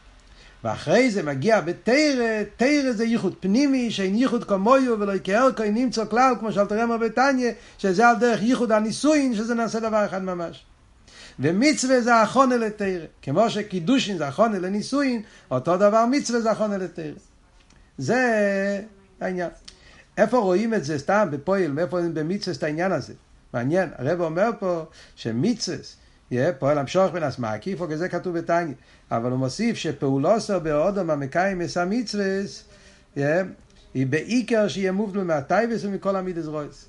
ואחרי 0.65 1.11
זה 1.11 1.23
מגיע 1.23 1.61
בתרא, 1.61 2.43
תרא 2.57 2.93
זה 2.93 3.05
ייחוד 3.05 3.35
פנימי, 3.41 3.91
שאין 3.91 4.15
ייחוד 4.15 4.45
כמויו 4.45 5.01
ולא 5.01 5.13
יקהר 5.13 5.49
כהן 5.57 5.75
נמצא 5.75 6.05
כלל, 6.05 6.35
כמו 6.41 6.53
שאלת 6.53 6.73
רמר 6.73 6.97
בתניא, 6.97 7.51
שזה 7.79 8.09
על 8.09 8.17
דרך 8.17 8.43
ייחוד 8.43 8.73
הנישואין, 8.73 9.35
שזה 9.35 9.55
נעשה 9.55 9.81
דבר 9.81 10.07
אחד 10.07 10.25
ממש. 10.25 10.65
ומצווה 11.39 12.01
זה 12.01 12.15
החונה 12.15 12.57
לתרא. 12.57 13.05
כמו 13.23 13.51
שקידושין 13.51 14.19
זה 14.19 14.27
החונה 14.27 14.59
לנישואין, 14.59 15.23
אותו 15.51 15.77
דבר 15.77 16.07
מצווה 16.07 16.41
זה 16.41 16.51
החונה 16.51 16.79
לתרא. 16.79 17.13
זה 17.99 18.81
העניין. 19.21 19.51
איפה 20.19 20.39
רואים 20.39 20.75
את 20.75 20.85
זה 20.85 20.99
סתם 20.99 21.29
בפועל, 21.31 21.73
מאיפה 21.73 21.97
רואים 21.97 22.15
במצווה 22.15 22.57
את 22.57 22.63
העניין 22.63 22.93
הזה? 22.93 23.13
מעניין, 23.53 23.89
הרב 23.97 24.21
אומר 24.21 24.51
פה 24.59 24.85
שמצווה 25.17 25.79
יהיה 26.31 26.53
פועל 26.53 26.79
המשוך 26.79 27.13
בין 27.13 27.23
הסמקיף, 27.23 27.81
או 27.81 27.89
כזה 27.91 28.09
כתוב 28.09 28.39
בתניא. 28.39 28.75
אבל 29.11 29.31
הוא 29.31 29.39
מוסיף 29.39 29.77
שפעולוסו 29.77 30.61
באודום 30.61 31.11
המקיים 31.11 31.63
אס 31.63 31.77
המצווס, 31.77 32.65
היא 33.95 34.07
בעיקר 34.07 34.69
שיהיה 34.69 34.93
מובדל 34.93 35.23
מהטייבס 35.23 35.85
ומכל 35.85 36.17
המידס 36.17 36.47
רויס. 36.47 36.89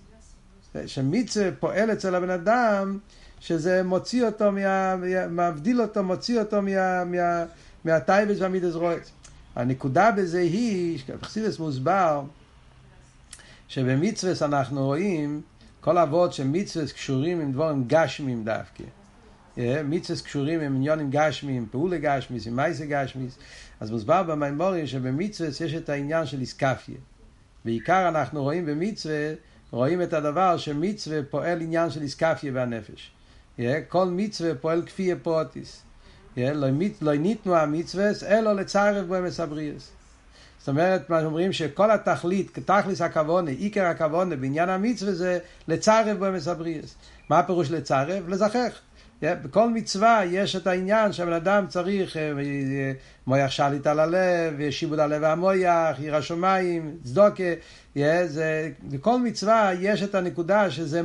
שמצווה 0.86 1.52
פועל 1.60 1.92
אצל 1.92 2.16
הבן 2.16 2.30
אדם, 2.30 2.98
שזה 3.40 3.84
מוציא 3.84 4.26
אותו, 4.26 4.52
מה, 4.52 4.96
מבדיל 5.30 5.82
אותו, 5.82 6.04
מוציא 6.04 6.40
אותו 6.40 6.62
מה, 6.62 7.04
מה, 7.04 7.46
מהטייבס 7.86 8.40
והמידס 8.40 8.74
רויס. 8.74 9.12
הנקודה 9.58 10.12
בזה 10.12 10.40
היא, 10.40 11.00
בחסידס 11.22 11.60
מוסבר, 11.60 12.24
שבמצווה 13.68 14.48
אנחנו 14.48 14.86
רואים 14.86 15.42
כל 15.82 15.98
אבות 15.98 16.34
שמצווה 16.34 16.88
קשורים 16.88 17.42
עם 17.42 17.52
דבורים 17.52 17.84
גשמים 17.88 18.44
דווקא. 18.44 18.84
מצווה 19.84 20.20
קשורים 20.20 20.60
עם 20.60 20.76
עניונים 20.76 21.10
גשמיים, 21.12 21.68
פעולה 21.72 21.98
גשמיס, 21.98 22.48
עם 22.48 22.56
מייסה 22.56 22.86
גשמיס. 22.86 23.38
אז 23.80 23.92
מוסבר 23.92 24.24
במימורים 24.24 24.88
שבמצווה 24.88 25.50
יש 25.50 25.74
את 25.74 25.90
העניין 25.90 26.26
של 26.26 26.40
איסקפיה. 26.40 26.98
בעיקר 27.66 28.08
אנחנו 28.10 28.44
רואים 28.44 28.66
במצווה, 28.66 29.34
רואים 29.72 30.02
את 30.02 30.14
הדבר 30.14 30.58
שמצווה 30.58 31.20
פועל 31.30 31.62
עניין 31.62 31.90
של 31.90 32.02
איסקפיה 32.02 32.52
והנפש. 32.56 33.12
כל 33.88 34.06
מצווה 34.06 34.56
פועל 34.56 34.82
כפי 34.86 35.16
פרוטיס. 35.16 35.87
לא 37.02 37.16
ניתנו 37.16 37.56
המצווה 37.56 38.10
אלא 38.28 38.56
לצרף 38.56 39.06
בהם 39.06 39.26
הסבריאס. 39.26 39.92
זאת 40.60 40.68
אומרת, 40.68 41.10
מה 41.10 41.22
שאומרים 41.22 41.54
שכל 41.54 41.92
התכלית, 41.92 42.60
תכליס 42.66 43.02
הכוונה, 43.02 43.52
עיקר 43.52 43.86
הכוונה 43.86 44.36
בעניין 44.36 44.70
המצווה 44.70 45.14
זה 45.14 45.40
לצרף 45.68 46.18
בהם 46.18 46.36
הסבריאס. 46.36 46.96
מה 47.30 47.40
הפירוש 47.40 47.72
לצרף? 47.72 48.24
לזכך. 48.28 48.80
בכל 49.22 49.70
מצווה 49.70 50.22
יש 50.26 50.56
את 50.56 50.68
העניין 50.68 51.12
שהבן 51.12 51.34
אדם 51.34 51.66
צריך 51.68 52.18
אה, 52.18 52.22
אה, 52.22 52.92
מויח 53.28 53.52
שליט 53.52 53.88
על 53.88 54.00
הלב, 54.00 54.70
שיבוד 54.70 55.00
הלב 55.00 55.22
והמויח, 55.22 56.00
עיר 56.00 56.16
השמיים, 56.16 56.98
צדוקה, 57.04 57.44
בכל 58.84 59.20
מצווה 59.20 59.72
יש 59.80 60.04
את 60.04 60.16
הנקודה 60.16 60.72
שזה 60.72 61.02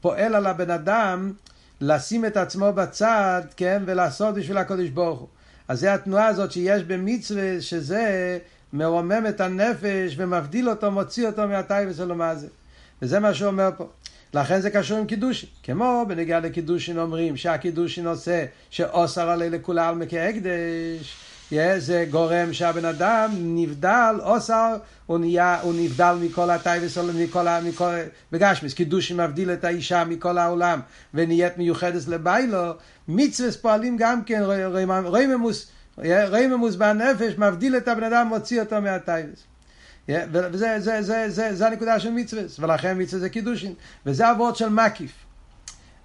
פועל 0.00 0.34
על 0.34 0.46
הבן 0.46 0.70
אדם 0.70 1.32
לשים 1.80 2.26
את 2.26 2.36
עצמו 2.36 2.72
בצד, 2.72 3.42
כן, 3.56 3.82
ולעשות 3.86 4.34
בשביל 4.34 4.56
הקודש 4.56 4.88
ברוך 4.88 5.20
הוא. 5.20 5.28
אז 5.68 5.80
זה 5.80 5.94
התנועה 5.94 6.26
הזאת 6.26 6.52
שיש 6.52 6.82
במצווה, 6.82 7.60
שזה 7.60 8.38
מרומם 8.72 9.24
את 9.28 9.40
הנפש 9.40 10.14
ומבדיל 10.16 10.70
אותו, 10.70 10.90
מוציא 10.90 11.26
אותו 11.26 11.48
מהטייבס 11.48 11.98
ולמה 11.98 12.34
זה. 12.34 12.48
וזה 13.02 13.20
מה 13.20 13.34
שהוא 13.34 13.48
אומר 13.48 13.70
פה. 13.76 13.86
לכן 14.34 14.60
זה 14.60 14.70
קשור 14.70 14.98
עם 14.98 15.06
קידושין. 15.06 15.48
כמו 15.62 16.04
בנגיעה 16.08 16.40
לקידושין 16.40 16.98
אומרים 16.98 17.36
שהקידושין 17.36 18.06
עושה 18.06 18.44
שאוסר 18.70 19.30
עלי 19.30 19.50
לכולה 19.50 19.88
על 19.88 19.94
מקי 19.94 20.20
הקדש. 20.20 21.27
זה 21.78 22.06
גורם 22.10 22.52
שהבן 22.52 22.84
אדם 22.84 23.30
נבדל, 23.34 24.16
אוסר, 24.22 24.76
הוא, 25.06 25.18
נהיה, 25.18 25.60
הוא 25.60 25.74
נבדל 25.76 26.16
מכל 26.20 26.50
הטייבס, 26.50 26.98
מכל, 26.98 27.46
מכל, 27.64 27.94
בגשמיס, 28.32 28.74
קידושין 28.74 29.16
מבדיל 29.16 29.50
את 29.50 29.64
האישה 29.64 30.04
מכל 30.04 30.38
העולם 30.38 30.80
ונהיית 31.14 31.58
מיוחדת 31.58 32.08
לביילו, 32.08 32.72
מצווה 33.08 33.52
פועלים 33.52 33.96
גם 33.96 34.24
כן, 34.24 34.42
רייממוס, 35.04 35.70
רייממוס 35.98 36.74
בנפש 36.74 37.38
מבדיל 37.38 37.76
את 37.76 37.88
הבן 37.88 38.04
אדם, 38.04 38.28
מוציא 38.28 38.60
אותו 38.60 38.80
מהטייבס. 38.80 39.44
וזה 40.08 40.80
זה, 40.80 41.02
זה, 41.02 41.24
זה, 41.28 41.54
זה 41.54 41.66
הנקודה 41.66 42.00
של 42.00 42.10
מצווה, 42.10 42.42
ולכן 42.58 43.02
מצווה 43.02 43.20
זה 43.20 43.28
קידושין, 43.28 43.74
וזה 44.06 44.28
הוורד 44.28 44.56
של 44.56 44.68
מקיף. 44.68 45.12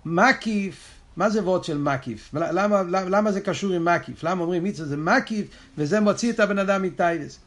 מקיף, 0.06 0.93
מה 1.18 1.30
זה 1.30 1.44
וורד 1.44 1.64
של 1.64 1.78
מקיף? 1.78 2.30
למה, 2.34 2.84
למה, 2.84 3.10
למה 3.10 3.32
זה 3.32 3.42
קשור 3.42 3.74
עם 3.74 3.86
מקיף? 3.86 4.24
למה 4.24 4.42
אומרים 4.42 4.64
מצווה 4.64 4.88
זה 4.88 4.98
מקיף, 4.98 5.48
וזה 5.78 6.00
מוציא 6.00 6.32
את 6.32 6.40
הבן 6.40 6.60
אדם 6.60 6.82
מטייבס? 6.82 7.40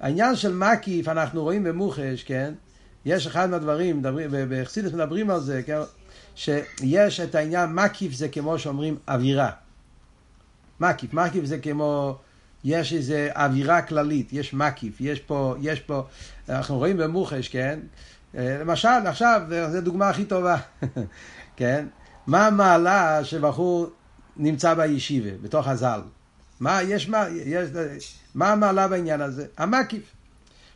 העניין 0.00 0.36
של 0.36 0.54
מקיף, 0.54 1.08
אנחנו 1.08 1.42
רואים 1.42 1.64
במוחש, 1.64 2.22
כן? 2.22 2.54
יש 3.04 3.26
אחד 3.26 3.50
מהדברים, 3.50 4.02
בחסידס 4.48 4.92
מדברים 4.92 5.30
על 5.30 5.40
זה, 5.40 5.62
כן? 5.66 5.78
שיש 6.34 7.20
את 7.20 7.34
העניין, 7.34 7.74
מקיף 7.74 8.12
זה 8.12 8.28
כמו 8.28 8.58
שאומרים 8.58 8.96
אווירה. 9.08 9.50
מקיף, 10.80 11.14
מקיף 11.14 11.44
זה 11.44 11.58
כמו... 11.58 12.16
יש 12.64 12.92
איזו 12.92 13.14
אווירה 13.36 13.82
כללית, 13.82 14.32
יש 14.32 14.54
מקיף, 14.54 15.00
יש 15.00 15.20
פה, 15.20 15.54
יש 15.60 15.80
פה, 15.80 16.02
אנחנו 16.48 16.78
רואים 16.78 16.96
במוחש, 16.96 17.48
כן? 17.48 17.80
אה, 18.36 18.58
למשל, 18.60 18.88
עכשיו, 18.88 19.42
זו 19.72 19.80
דוגמה 19.80 20.08
הכי 20.08 20.24
טובה, 20.24 20.56
כן? 21.56 21.86
מה 22.26 22.46
המעלה 22.46 23.24
שבחור 23.24 23.86
נמצא 24.36 24.74
בישיבה, 24.74 25.30
בתוך 25.42 25.68
הזל? 25.68 26.00
מה, 26.60 26.82
יש 26.82 27.08
מה, 27.08 27.26
יש, 27.30 27.68
מה 28.34 28.52
המעלה 28.52 28.88
בעניין 28.88 29.20
הזה? 29.20 29.46
המקיף. 29.58 30.02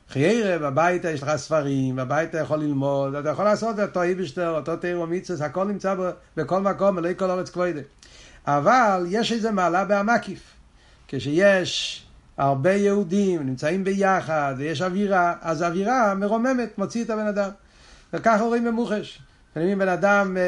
חיירה, 0.09 0.59
בבית 0.59 1.05
יש 1.05 1.23
לך 1.23 1.37
ספרים, 1.37 1.97
בבית 1.97 2.31
אתה 2.31 2.39
יכול 2.39 2.59
ללמוד, 2.59 3.15
אתה 3.15 3.31
יכול 3.31 3.45
לעשות 3.45 3.79
אותו 3.79 4.03
איבשטר, 4.03 4.51
אותו 4.51 4.77
תירו 4.77 5.07
מיצוס, 5.07 5.41
הכל 5.41 5.65
נמצא 5.65 5.95
בכל 6.37 6.61
מקום, 6.61 6.99
אלוהי 6.99 7.15
כל 7.17 7.31
ארץ 7.31 7.51
כבודה. 7.51 7.81
אבל 8.47 9.07
יש 9.09 9.33
איזה 9.33 9.51
מעלה 9.51 9.85
בהמקיף. 9.85 10.41
כשיש 11.09 12.03
הרבה 12.37 12.73
יהודים 12.73 13.47
נמצאים 13.47 13.85
ביחד 13.85 14.55
ויש 14.59 14.83
אווירה, 14.83 15.35
אז 15.41 15.63
האווירה 15.63 16.15
מרוממת, 16.15 16.79
מוציא 16.79 17.05
את 17.05 17.11
הבן 17.11 17.27
אדם. 17.27 17.51
וככה 18.13 18.45
רואים 18.45 18.65
במוחש. 18.65 19.23
אם 19.63 19.79
בן 19.79 19.89
אדם 19.89 20.37
אה, 20.37 20.43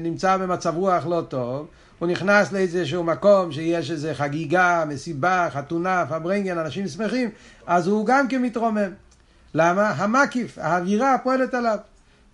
נמצא 0.00 0.36
במצב 0.36 0.76
רוח 0.76 1.06
לא 1.06 1.22
טוב, 1.28 1.66
הוא 1.98 2.08
נכנס 2.08 2.52
לאיזשהו 2.52 3.04
מקום 3.04 3.52
שיש 3.52 3.90
איזו 3.90 4.08
חגיגה, 4.14 4.84
מסיבה, 4.88 5.48
חתונה, 5.50 6.04
פברנגן, 6.08 6.58
אנשים 6.58 6.88
שמחים, 6.88 7.30
אז 7.66 7.86
הוא 7.86 8.06
גם 8.06 8.28
כן 8.28 8.42
מתרומם. 8.42 8.90
למה? 9.54 9.90
המקיף, 9.90 10.58
האווירה 10.58 11.16
פועלת 11.22 11.54
עליו. 11.54 11.78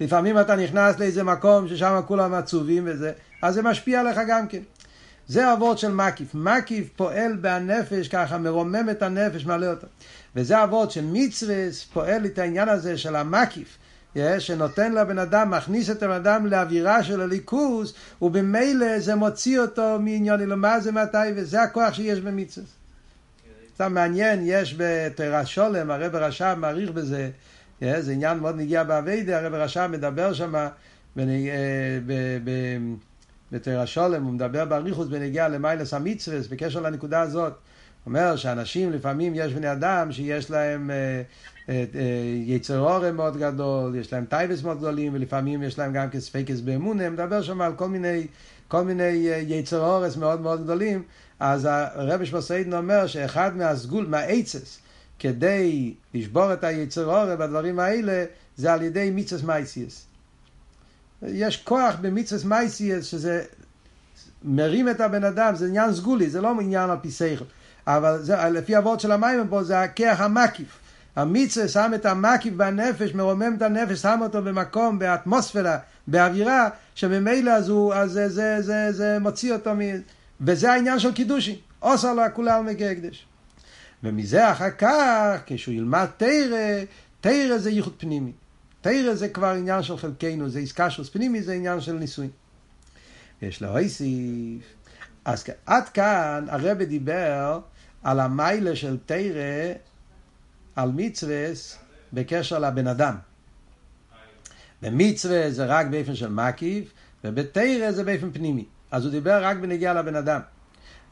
לפעמים 0.00 0.40
אתה 0.40 0.56
נכנס 0.56 0.98
לאיזה 0.98 1.22
מקום 1.22 1.68
ששם 1.68 2.00
כולם 2.06 2.34
עצובים 2.34 2.82
וזה, 2.86 3.12
אז 3.42 3.54
זה 3.54 3.62
משפיע 3.62 4.00
עליך 4.00 4.20
גם 4.28 4.48
כן. 4.48 4.62
זה 5.28 5.52
אבות 5.52 5.78
של 5.78 5.92
מקיף. 5.92 6.34
מקיף 6.34 6.88
פועל 6.96 7.36
בנפש 7.36 8.08
ככה, 8.08 8.38
מרומם 8.38 8.90
את 8.90 9.02
הנפש, 9.02 9.46
מעלה 9.46 9.70
אותה. 9.70 9.86
וזה 10.36 10.64
אבות 10.64 10.90
של 10.90 11.04
מצווה, 11.04 11.54
פועל 11.92 12.26
את 12.26 12.38
העניין 12.38 12.68
הזה 12.68 12.98
של 12.98 13.16
המקיף. 13.16 13.78
שנותן 14.38 14.92
לבן 14.92 15.18
אדם, 15.18 15.50
מכניס 15.50 15.90
את 15.90 16.02
הבן 16.02 16.14
אדם 16.14 16.46
לאווירה 16.46 17.02
של 17.02 17.20
הליכוס, 17.20 17.94
ובמילא 18.22 18.98
זה 18.98 19.14
מוציא 19.14 19.60
אותו 19.60 19.98
מעניין 20.00 20.40
אלומה 20.40 20.80
זה 20.80 20.92
מתי, 20.92 21.18
וזה 21.36 21.62
הכוח 21.62 21.94
שיש 21.94 22.20
במצווה. 22.20 22.66
סתם 23.74 23.94
מעניין, 23.94 24.40
יש 24.42 24.74
בתרא 24.78 25.44
שולם, 25.44 25.90
הרב 25.90 26.14
רש"ב 26.16 26.54
מעריך 26.58 26.90
בזה, 26.90 27.30
זה 27.80 28.12
עניין 28.12 28.38
מאוד 28.38 28.56
נגיע 28.56 28.84
באביידה, 28.84 29.38
הרב 29.38 29.54
רש"ב 29.54 29.86
מדבר 29.86 30.32
שם 30.32 30.54
בתרא 33.52 33.86
שולם, 33.86 34.24
הוא 34.24 34.32
מדבר 34.32 34.64
באריכוס 34.64 35.08
בנגיע 35.08 35.48
למיילס 35.48 35.94
המצווה, 35.94 36.38
בקשר 36.50 36.80
לנקודה 36.80 37.20
הזאת. 37.20 37.52
אומר 38.06 38.36
שאנשים, 38.36 38.92
לפעמים 38.92 39.32
יש 39.34 39.52
בני 39.54 39.72
אדם 39.72 40.12
שיש 40.12 40.50
להם 40.50 40.90
אה, 40.90 41.22
אה, 41.68 41.84
אה, 41.94 42.02
יצר 42.44 42.78
אורם 42.78 43.16
מאוד 43.16 43.36
גדול, 43.36 43.96
יש 43.96 44.12
להם 44.12 44.24
טייבס 44.24 44.62
מאוד 44.62 44.78
גדולים, 44.78 45.14
ולפעמים 45.14 45.62
יש 45.62 45.78
להם 45.78 45.92
גם 45.92 46.10
כספקס 46.10 46.60
באמונה, 46.60 47.10
מדבר 47.10 47.42
שם 47.42 47.60
על 47.60 47.72
כל 47.74 47.88
מיני 47.88 48.26
כל 48.68 48.82
מיני 48.82 49.28
יצר 49.46 49.80
אורס 49.80 50.16
מאוד 50.16 50.40
מאוד 50.40 50.64
גדולים, 50.64 51.02
אז 51.40 51.68
הרבי 51.70 52.26
שמסעידן 52.26 52.72
אומר 52.72 53.06
שאחד 53.06 53.56
מהסגול, 53.56 54.06
מהעצס, 54.06 54.78
כדי 55.18 55.94
לשבור 56.14 56.52
את 56.52 56.64
היצר 56.64 57.04
אורס 57.04 57.38
בדברים 57.38 57.78
האלה, 57.78 58.24
זה 58.56 58.72
על 58.72 58.82
ידי 58.82 59.10
מיצס 59.10 59.42
מייסיאס. 59.42 60.06
יש 61.22 61.56
כוח 61.56 61.94
במיצס 62.00 62.44
מייסיאס 62.44 63.04
שזה 63.04 63.44
מרים 64.44 64.88
את 64.88 65.00
הבן 65.00 65.24
אדם, 65.24 65.54
זה 65.56 65.66
עניין 65.66 65.94
סגולי, 65.94 66.30
זה 66.30 66.40
לא 66.40 66.60
עניין 66.60 66.90
על 66.90 66.98
פי 67.02 67.10
שכל. 67.10 67.44
אבל 67.86 68.22
זה, 68.22 68.36
לפי 68.48 68.76
הוורד 68.76 69.00
של 69.00 69.12
המים 69.12 69.48
פה 69.48 69.62
זה 69.62 69.80
הכיח 69.80 70.20
המקיף. 70.20 70.78
המצווה 71.16 71.68
שם 71.68 71.92
את 71.94 72.06
המקיף 72.06 72.54
בנפש, 72.54 73.14
מרומם 73.14 73.54
את 73.56 73.62
הנפש, 73.62 73.98
שם 73.98 74.18
אותו 74.22 74.42
במקום, 74.42 74.98
באטמוספירה, 74.98 75.78
באווירה, 76.06 76.68
שממילא 76.94 77.50
אז, 77.50 77.68
הוא, 77.68 77.94
אז 77.94 78.12
זה, 78.12 78.28
זה, 78.28 78.62
זה, 78.62 78.92
זה 78.92 79.18
מוציא 79.20 79.52
אותו, 79.52 79.74
מ... 79.74 79.80
וזה 80.40 80.72
העניין 80.72 80.98
של 80.98 81.12
קידושין. 81.12 81.54
עושה 81.78 82.14
לו 82.14 82.22
הכולה 82.22 82.56
על 82.56 82.62
מגי 82.62 82.86
הקדש. 82.86 83.26
ומזה 84.02 84.50
אחר 84.52 84.70
כך, 84.70 85.40
כשהוא 85.46 85.74
ילמד 85.74 86.06
תרא, 86.16 86.84
תרא 87.20 87.58
זה 87.58 87.70
ייחוד 87.70 87.94
פנימי. 87.98 88.32
תרא 88.80 89.14
זה 89.14 89.28
כבר 89.28 89.46
עניין 89.46 89.82
של 89.82 89.96
חלקנו, 89.96 90.48
זה 90.48 90.58
עסקה 90.58 90.90
של 90.90 91.04
פנימי, 91.04 91.42
זה 91.42 91.52
עניין 91.52 91.80
של 91.80 91.92
נישואין. 91.92 92.30
יש 93.42 93.62
לו 93.62 93.74
להוסיף. 93.74 94.62
אז 95.24 95.44
עד 95.66 95.88
כאן 95.88 96.46
הרב 96.48 96.82
דיבר 96.82 97.60
על 98.06 98.20
המיילה 98.20 98.76
של 98.76 98.96
תרא, 99.06 99.72
על 100.76 100.90
מצווה 100.94 101.46
בקשר 102.12 102.58
לבן 102.58 102.86
אדם. 102.86 103.14
במצווה 104.82 105.50
זה 105.50 105.64
רק 105.64 105.86
באופן 105.86 106.14
של 106.14 106.28
מקיף, 106.28 106.92
ובתרא 107.24 107.90
זה 107.90 108.04
באופן 108.04 108.30
פנימי. 108.32 108.64
אז 108.90 109.04
הוא 109.04 109.12
דיבר 109.12 109.44
רק 109.44 109.56
בנגיעה 109.56 109.94
לבן 109.94 110.16
אדם. 110.16 110.40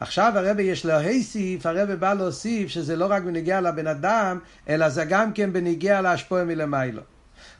עכשיו 0.00 0.32
הרב 0.36 0.60
יש 0.60 0.86
להוסיף, 0.86 1.66
הרב 1.66 1.92
בא 1.92 2.14
להוסיף 2.14 2.68
שזה 2.68 2.96
לא 2.96 3.06
רק 3.10 3.22
בנגיעה 3.22 3.60
לבן 3.60 3.86
אדם, 3.86 4.38
אלא 4.68 4.88
זה 4.88 5.04
גם 5.04 5.32
כן 5.32 5.52
בנגיעה 5.52 6.00
להשפועה 6.00 6.44
מלמיילו. 6.44 7.02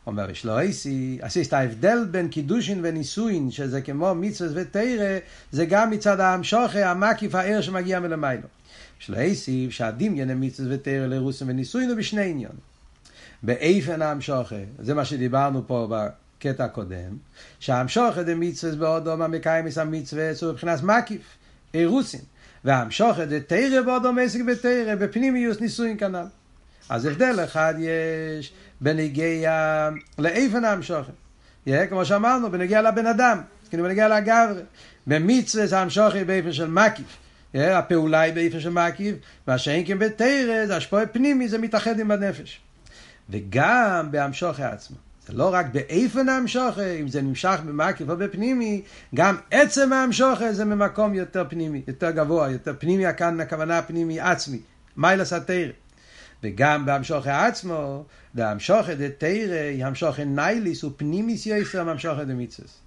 אומר 0.06 0.30
יש 0.30 0.44
לו 0.44 0.58
אייסי, 0.58 1.18
עשית 1.22 1.52
ההבדל 1.52 2.04
בין 2.10 2.28
קידושין 2.28 2.80
ונישואין, 2.82 3.50
שזה 3.50 3.82
כמו 3.82 4.14
מצווה 4.14 4.62
ותרא, 4.62 5.18
זה 5.52 5.66
גם 5.66 5.90
מצד 5.90 6.20
ההמשוכה, 6.20 6.90
המקיף 6.90 7.34
הער 7.34 7.60
שמגיע 7.60 8.00
מלמיילו. 8.00 8.48
יש 9.00 9.08
לו 9.08 9.16
אייסי, 9.16 9.66
שהדמיין 9.70 10.30
המצווה 10.30 10.74
ותרא 10.74 11.06
לרוסים 11.06 11.48
ונישואין 11.48 11.88
הוא 11.90 11.98
בשני 11.98 12.30
עניון. 12.30 12.56
באיפן 13.42 14.02
ההמשוכה, 14.02 14.56
זה 14.78 14.94
מה 14.94 15.04
שדיברנו 15.04 15.66
פה 15.66 15.88
בקטע 15.90 16.64
הקודם, 16.64 17.16
שההמשוכה 17.60 18.22
דה 18.22 18.34
מצווה 18.34 18.76
באודום 18.76 19.22
המקיימס 19.22 19.78
המצווה, 19.78 20.30
הוא 20.42 20.50
מבחינת 20.52 20.82
מקיף, 20.82 21.22
אירוסין. 21.74 22.20
וההמשוכה 22.64 23.24
דה 23.24 23.40
תרא 23.40 23.82
באודום 23.82 24.18
עסק 24.18 24.40
בתרא, 24.40 24.94
בפנימיוס 24.94 25.60
נישואין 25.60 25.98
כנ"ל. 25.98 26.26
אז 26.88 27.06
הבדל 27.06 27.44
אחד 27.44 27.74
יש 27.78 28.52
בנגיע 28.80 29.88
לאיפן 30.18 30.64
המשוכן. 30.64 31.12
כמו 31.88 32.04
שאמרנו, 32.04 32.50
בנגיע 32.50 32.82
לבן 32.82 33.06
אדם, 33.06 33.40
כאילו 33.68 33.84
בנגיע 33.84 34.08
לגברי. 34.08 34.62
במצווה 35.06 35.66
זה 35.66 35.78
המשוכן 35.78 36.26
באיפן 36.26 36.52
של 36.52 36.68
מקיף. 36.70 37.23
הפעולה 37.54 38.20
היא 38.20 38.34
באיפן 38.34 38.60
של 38.60 38.70
מקיף, 38.70 39.16
מה 39.46 39.58
שאין 39.58 39.86
כן 39.86 39.98
בתרא, 39.98 40.66
זה 40.66 40.76
השפועה 40.76 41.06
פנימי, 41.06 41.48
זה 41.48 41.58
מתאחד 41.58 42.00
עם 42.00 42.10
הנפש. 42.10 42.60
וגם 43.30 44.08
בהמשוכן 44.10 44.62
עצמו. 44.62 44.96
זה 45.26 45.32
לא 45.32 45.54
רק 45.54 45.66
באיפן 45.72 46.28
המשוכן, 46.28 46.96
אם 47.00 47.08
זה 47.08 47.22
נמשך 47.22 47.60
במקיף 47.66 48.08
או 48.08 48.16
בפנימי, 48.16 48.82
גם 49.14 49.36
עצם 49.50 49.92
המשוכן 49.92 50.52
זה 50.52 50.64
ממקום 50.64 51.14
יותר 51.14 51.44
פנימי, 51.48 51.82
יותר 51.88 52.10
גבוה, 52.10 52.50
יותר 52.50 52.74
פנימי, 52.78 53.04
כאן 53.16 53.40
הכוונה 53.40 53.82
פנימי 53.82 54.20
עצמי. 54.20 54.58
מיילס 54.96 55.32
התרא. 55.32 55.72
וגם 56.42 56.86
בהמשוכי 56.86 57.30
עצמו, 57.30 58.04
והמשוכי 58.34 58.94
דה 58.94 59.08
תרא, 59.18 59.86
המשוכי 59.86 60.24
נייליס 60.24 60.82
הוא 60.82 60.92
פנימיס 60.96 61.46
יסר 61.46 61.84
מהמשוכי 61.84 62.24
דה 62.24 62.34
מיצס. 62.34 62.83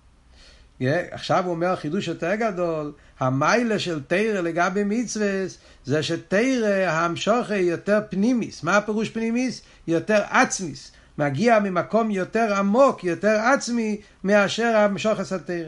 עכשיו 0.82 1.44
הוא 1.46 1.52
אומר 1.52 1.76
חידוש 1.76 2.08
יותר 2.08 2.36
גדול, 2.36 2.92
המיילה 3.20 3.80
של 3.80 4.02
תרא 4.08 4.42
לגבי 4.42 4.84
מצווה 4.86 5.46
זה 5.86 6.04
שתרא 6.04 6.90
המשוכי 6.90 7.58
יותר 7.58 8.00
פנימיס. 8.10 8.64
מה 8.64 8.78
הפירוש 8.78 9.10
פנימיס? 9.10 9.62
יותר 9.88 10.22
עצמיס. 10.30 10.92
מגיע 11.18 11.60
ממקום 11.60 12.12
יותר 12.12 12.56
עמוק, 12.56 13.04
יותר 13.04 13.40
עצמי, 13.40 13.98
מאשר 14.24 14.78
המשוכס 14.78 15.34
התרא. 15.34 15.68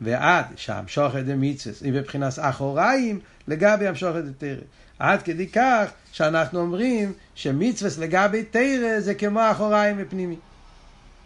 ועד 0.00 0.44
שהמשוכי 0.56 1.22
דה 1.22 1.36
מצווה 1.36 1.74
היא 1.80 1.92
בבחינת 1.92 2.32
אחוריים 2.38 3.20
לגבי 3.48 3.86
המשוכי 3.86 4.22
דה 4.22 4.32
תרא. 4.38 4.62
עד 4.98 5.22
כדי 5.22 5.48
כך 5.48 5.90
שאנחנו 6.12 6.60
אומרים 6.60 7.12
שמצווה 7.34 7.90
לגבי 8.06 8.44
תרא 8.44 9.00
זה 9.00 9.14
כמו 9.14 9.50
אחוריים 9.50 9.96
ופנימי. 9.98 10.36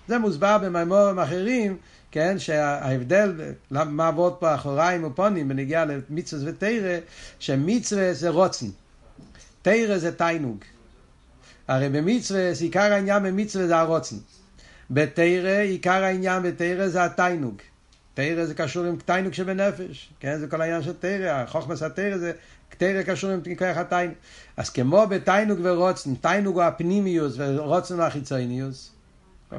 זה 0.09 0.19
מוסבר 0.19 0.59
במימורים 0.59 1.19
אחרים, 1.19 1.77
כן, 2.11 2.39
שההבדל, 2.39 3.33
מה 3.71 4.09
עבוד 4.09 4.35
פה 4.35 4.55
אחוריים 4.55 5.05
ופונים 5.05 5.49
בנגיעה 5.49 5.85
למצווה 5.85 6.51
ותרא, 6.51 6.99
שמצווה 7.39 8.15
זה 8.15 8.29
רוצן, 8.29 8.67
תרא 9.63 9.99
זה 9.99 10.13
תיינוג. 10.13 10.59
הרי 11.69 11.89
במצווה, 11.89 12.51
עיקר 12.61 12.93
העניין 12.93 13.23
במצווה 13.23 13.67
זה 13.67 13.77
הרוצן. 13.77 14.17
בתרא, 14.91 15.59
עיקר 15.61 16.05
העניין 16.05 16.43
בתרא 16.43 16.89
זה 16.89 17.05
התיינוג. 17.05 17.55
תרא 18.15 18.45
זה 18.45 18.55
קשור 18.55 18.85
עם 18.85 18.97
תיינוג 18.97 19.33
שבנפש, 19.33 20.11
כן? 20.21 20.39
זה 20.39 20.47
כל 20.47 20.61
העניין 20.61 20.83
של 20.83 20.93
תרא, 20.93 21.47
חוכמס 21.47 21.83
התרא 21.83 22.17
זה 22.17 22.33
תרא 22.79 23.03
קשור 23.03 23.31
עם 23.31 23.41
כוח 23.59 23.77
התיינוג. 23.77 24.15
אז 24.57 24.71
כמו 24.71 25.07
בתיינוג 25.07 25.59
ורוצן, 25.63 26.15
תיינוג 26.15 26.55
הוא 26.55 26.63
הפנימיוס 26.63 27.35
ורוצן 27.37 27.95
הוא 27.95 28.03
החיצוניוס, 28.03 28.94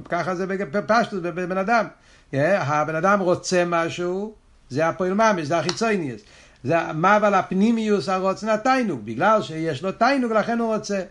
ככה 0.09 0.35
זה 0.35 0.45
בפשטוס, 0.47 1.19
בבן 1.21 1.57
אדם. 1.57 1.85
הבן 2.33 2.95
אדם 2.95 3.19
רוצה 3.19 3.63
משהו, 3.67 4.33
זה 4.69 4.87
הפועל 4.87 5.13
ממש, 5.13 5.47
זה 5.47 5.57
החיצוניוס. 5.57 6.21
זה 6.63 6.75
מה 6.93 7.17
אבל 7.17 7.33
הפנימיוס 7.33 8.09
הרוצן 8.09 8.49
התיינוג, 8.49 9.05
בגלל 9.05 9.41
שיש 9.41 9.83
לו 9.83 9.91
תיינוג 9.91 10.31
לכן 10.31 10.59
הוא 10.59 10.75
רוצה. 10.75 11.01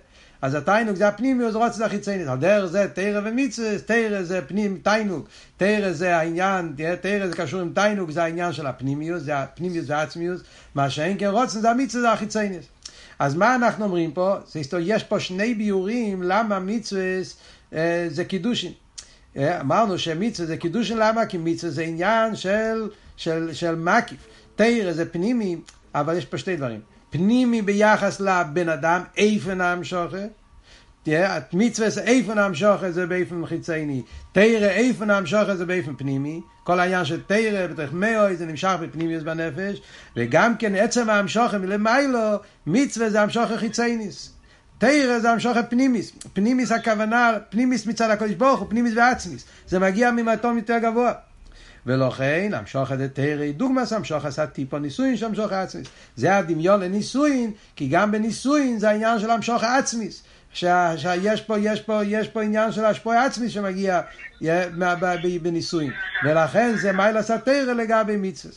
אז 0.43 0.55
התיינוג 0.55 0.97
זה 0.97 1.09
הפנימיוס, 1.09 1.55
רוצה 1.55 1.77
זה 1.77 1.87
החיצוניות. 1.87 2.29
על 2.29 2.39
דרך 2.39 2.65
זה 2.65 2.89
תרא 2.95 3.21
ומצווה, 3.25 3.79
תרא 3.79 4.23
זה 4.23 4.41
פנים, 4.43 4.79
תיינוג. 4.83 5.25
תרא 5.57 5.93
זה 5.93 6.17
העניין, 6.17 6.75
תרא 7.01 7.27
זה 7.27 7.37
קשור 7.37 7.61
עם 7.61 7.73
תיינוג, 7.75 8.11
זה 8.11 8.23
העניין 8.23 8.53
של 8.53 8.67
הפנימיוס, 8.67 9.23
זה 9.23 9.39
הפנימיוס 9.39 9.85
והעצמיוס. 9.89 10.41
מה 10.75 10.91
שאין 10.91 11.17
כן 11.19 11.27
רוצן 11.27 11.61
זה 11.61 11.71
המצווה, 11.71 12.03
זה 12.03 12.13
החיצוניות. 12.13 12.65
אז 13.19 13.35
מה 13.35 13.55
אנחנו 13.55 13.85
אומרים 13.85 14.13
פה? 14.13 14.37
יש 14.81 15.05
פה 15.05 15.21
שני 15.21 15.55
ביורים 15.55 16.23
למה 16.23 16.59
מצווה 16.59 17.03
זה 18.09 18.25
קידושין. 18.29 18.73
אמרנו 19.39 19.99
שמצווה 19.99 20.47
זה 20.47 20.57
קידושין, 20.57 20.99
למה? 20.99 21.27
כי 21.27 21.39
מצווה 21.39 21.73
זה 21.73 21.83
עניין 21.83 22.37
של, 22.37 22.89
של, 23.17 23.49
של 23.53 23.75
מקיף. 23.75 24.27
תרא 24.57 24.93
זה 24.93 25.13
פנימי, 25.13 25.57
אבל 25.95 26.17
יש 26.17 26.25
פה 26.25 26.39
שתי 26.39 26.57
דברים. 26.57 26.81
פנימי 27.11 27.63
ביחס 27.63 28.21
לבן 28.21 28.69
אדם, 28.69 29.01
איפן 29.17 29.61
המשוכר. 29.61 30.27
מצווה 31.53 31.91
זה 31.91 32.03
איפן 32.03 32.39
המשוכר 32.39 32.91
זה 32.91 33.07
באיפן 33.07 33.47
חיצייני. 33.47 34.03
תרא 34.33 34.69
איפן 34.69 35.11
המשוכר 35.11 35.55
זה 35.55 35.67
באיפן 35.67 35.97
פנימי. 35.97 36.41
כל 36.65 36.81
העניין 36.81 37.05
של 37.05 37.21
תרא 37.27 37.67
בתוך 37.67 37.93
מאוי 37.93 38.37
זה 38.37 38.47
נמשך 38.47 38.77
בפנימיוס 38.81 39.23
בנפש. 39.23 39.81
וגם 40.17 40.57
כן 40.57 40.75
עצם 40.75 41.11
המשוכר 41.11 41.59
מלמיילו, 41.59 42.37
מצווה 42.67 43.11
זה 43.11 43.23
המשוכר 43.23 43.57
חיצייניס. 43.57 44.34
תרא 44.85 45.19
זה 45.19 45.31
המשוכר 45.31 45.61
פנימיס. 45.69 46.13
פנימיס 46.33 46.73
הכוונה, 46.73 47.33
פנימיס 47.49 47.87
מצד 47.87 48.11
הקודש 48.11 48.35
ברוך 48.35 48.61
הוא, 48.61 48.71
פנימיס 48.71 48.93
ועצמיס. 48.97 49.45
זה 49.69 49.79
מגיע 49.79 50.11
ממתום 50.11 50.59
יותר 50.59 50.79
גבוה. 50.79 51.13
ולכן 51.87 52.51
המשוחד 52.55 53.07
תרא 53.07 53.51
דוגמא 53.57 53.83
המשוחד 53.97 54.31
הטיפו 54.39 54.79
נישואין 54.79 55.17
של 55.17 55.27
המשוחד 55.27 55.57
עצמיס. 55.57 55.89
זה 56.17 56.37
הדמיון 56.37 56.81
לנישואין, 56.81 57.53
כי 57.77 57.89
גם 57.89 58.13
בנישואין 58.13 58.79
זה 58.79 58.91
העניין 58.91 59.19
של 59.19 59.31
המשוחד 59.31 59.79
עצמיס. 59.79 60.23
שיש 60.53 61.41
פה, 61.41 61.59
יש 61.59 61.81
פה, 61.81 62.05
יש 62.05 62.29
פה 62.29 62.43
עניין 62.43 62.73
של 62.73 62.85
השפוע 62.85 63.25
עצמי 63.25 63.51
שמגיע 63.51 64.01
בנישואין. 65.43 65.91
ולכן 66.25 66.75
זה 66.77 66.93
מיילס 66.93 67.31
התרא 67.31 67.73
לגבי 67.73 68.17
מצווה. 68.17 68.55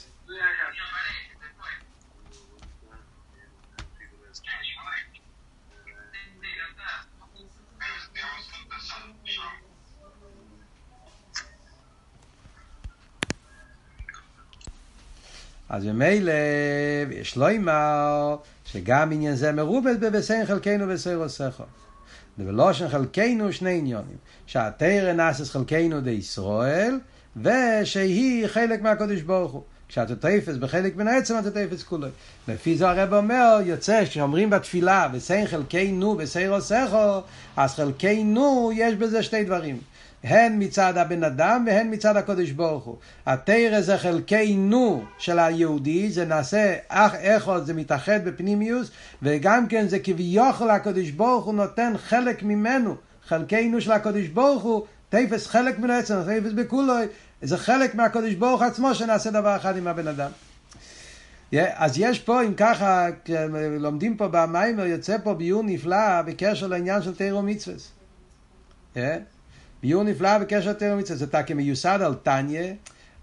אז 15.69 15.85
ממילא 15.85 16.31
יש 17.11 17.35
לו 17.35 17.49
אמר 17.55 18.35
שגם 18.65 19.11
עניין 19.11 19.35
זה 19.35 19.51
מרובד 19.51 19.99
בבסיין 19.99 20.45
חלקנו 20.45 20.87
בסיירו 20.87 21.29
סכו. 21.29 21.63
ובלושן 22.39 22.87
חלקנו 22.89 23.53
שני 23.53 23.77
עניונים. 23.77 24.17
שהתרא 24.45 25.13
נאסס 25.13 25.49
חלקנו 25.49 26.01
די 26.01 26.11
ישראל, 26.11 26.99
ושהיא 27.41 28.47
חלק 28.47 28.81
מהקודש 28.81 29.21
ברוך 29.21 29.51
הוא. 29.51 29.61
כשאתה 29.89 30.15
תופס 30.15 30.55
בחלק 30.55 30.95
מן 30.95 31.07
העצם 31.07 31.35
אתה 31.39 31.51
תופס 31.51 31.83
כולו. 31.83 32.07
לפי 32.47 32.77
זה 32.77 32.89
הרב 32.89 33.13
אומר, 33.13 33.59
יוצא 33.63 34.05
שאומרים 34.05 34.49
בתפילה, 34.49 35.07
וסיין 35.13 35.47
חלקי 35.47 35.91
נו 35.91 36.15
וסייר 36.19 36.61
סכו, 36.61 37.21
אז 37.57 37.73
חלקי 37.73 38.23
נו 38.23 38.71
יש 38.75 38.95
בזה 38.95 39.23
שתי 39.23 39.43
דברים. 39.43 39.77
הן 40.27 40.63
מצד 40.63 40.97
הבן 40.97 41.23
אדם 41.23 41.63
והן 41.67 41.93
מצד 41.93 42.17
הקודש 42.17 42.51
ברוך 42.51 42.83
הוא. 42.83 42.95
התרא 43.25 43.81
זה 43.81 43.97
חלקי 43.97 44.55
נו 44.55 45.03
של 45.17 45.39
היהודי, 45.39 46.09
זה 46.09 46.25
נעשה 46.25 46.75
אח 46.87 47.13
אחד, 47.21 47.65
זה 47.65 47.73
מתאחד 47.73 48.25
בפנימיוס, 48.25 48.91
וגם 49.21 49.67
כן 49.67 49.87
זה 49.87 49.99
כביכול 49.99 50.69
הקודש 50.69 51.09
ברוך 51.09 51.45
הוא 51.45 51.53
נותן 51.53 51.93
חלק 51.97 52.43
ממנו, 52.43 52.95
חלקי 53.27 53.69
נו 53.69 53.81
של 53.81 53.91
הקודש 53.91 54.27
ברוך 54.27 54.63
הוא, 54.63 54.85
תפס 55.09 55.47
חלק 55.47 55.79
מן 55.79 55.89
העצם, 55.89 56.15
תפס 56.21 56.51
בכולוי, 56.51 57.05
זה 57.41 57.57
חלק 57.57 57.95
מהקודש 57.95 58.33
ברוך 58.33 58.61
עצמו 58.61 58.95
שנעשה 58.95 59.31
דבר 59.31 59.55
אחד 59.55 59.77
עם 59.77 59.87
הבן 59.87 60.07
אדם. 60.07 60.31
Yeah, 61.53 61.57
אז 61.75 61.93
יש 61.97 62.19
פה, 62.19 62.43
אם 62.43 62.53
ככה, 62.53 63.07
לומדים 63.79 64.17
פה 64.17 64.27
במיימר, 64.31 64.85
יוצא 64.85 65.17
פה 65.23 65.33
ביור 65.33 65.63
נפלא 65.63 66.21
בקשר 66.21 66.67
לעניין 66.67 67.01
של 67.01 67.15
תירו 67.15 67.41
מצווה. 67.41 67.75
Yeah. 68.95 68.99
ביור 69.81 70.03
נפלא 70.03 70.37
בקשר 70.37 70.69
לתירו 70.69 70.97
מצווה, 70.97 71.17
זה 71.17 71.25
מיוסד 71.55 71.99
על 72.01 72.13
טניה, 72.13 72.73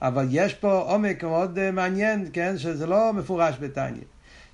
אבל 0.02 0.26
יש 0.30 0.54
פה 0.54 0.72
עומק 0.72 1.24
מאוד 1.24 1.58
uh, 1.58 1.72
מעניין, 1.72 2.28
כן, 2.32 2.58
שזה 2.58 2.86
לא 2.86 3.12
מפורש 3.12 3.54
בטניה. 3.60 4.02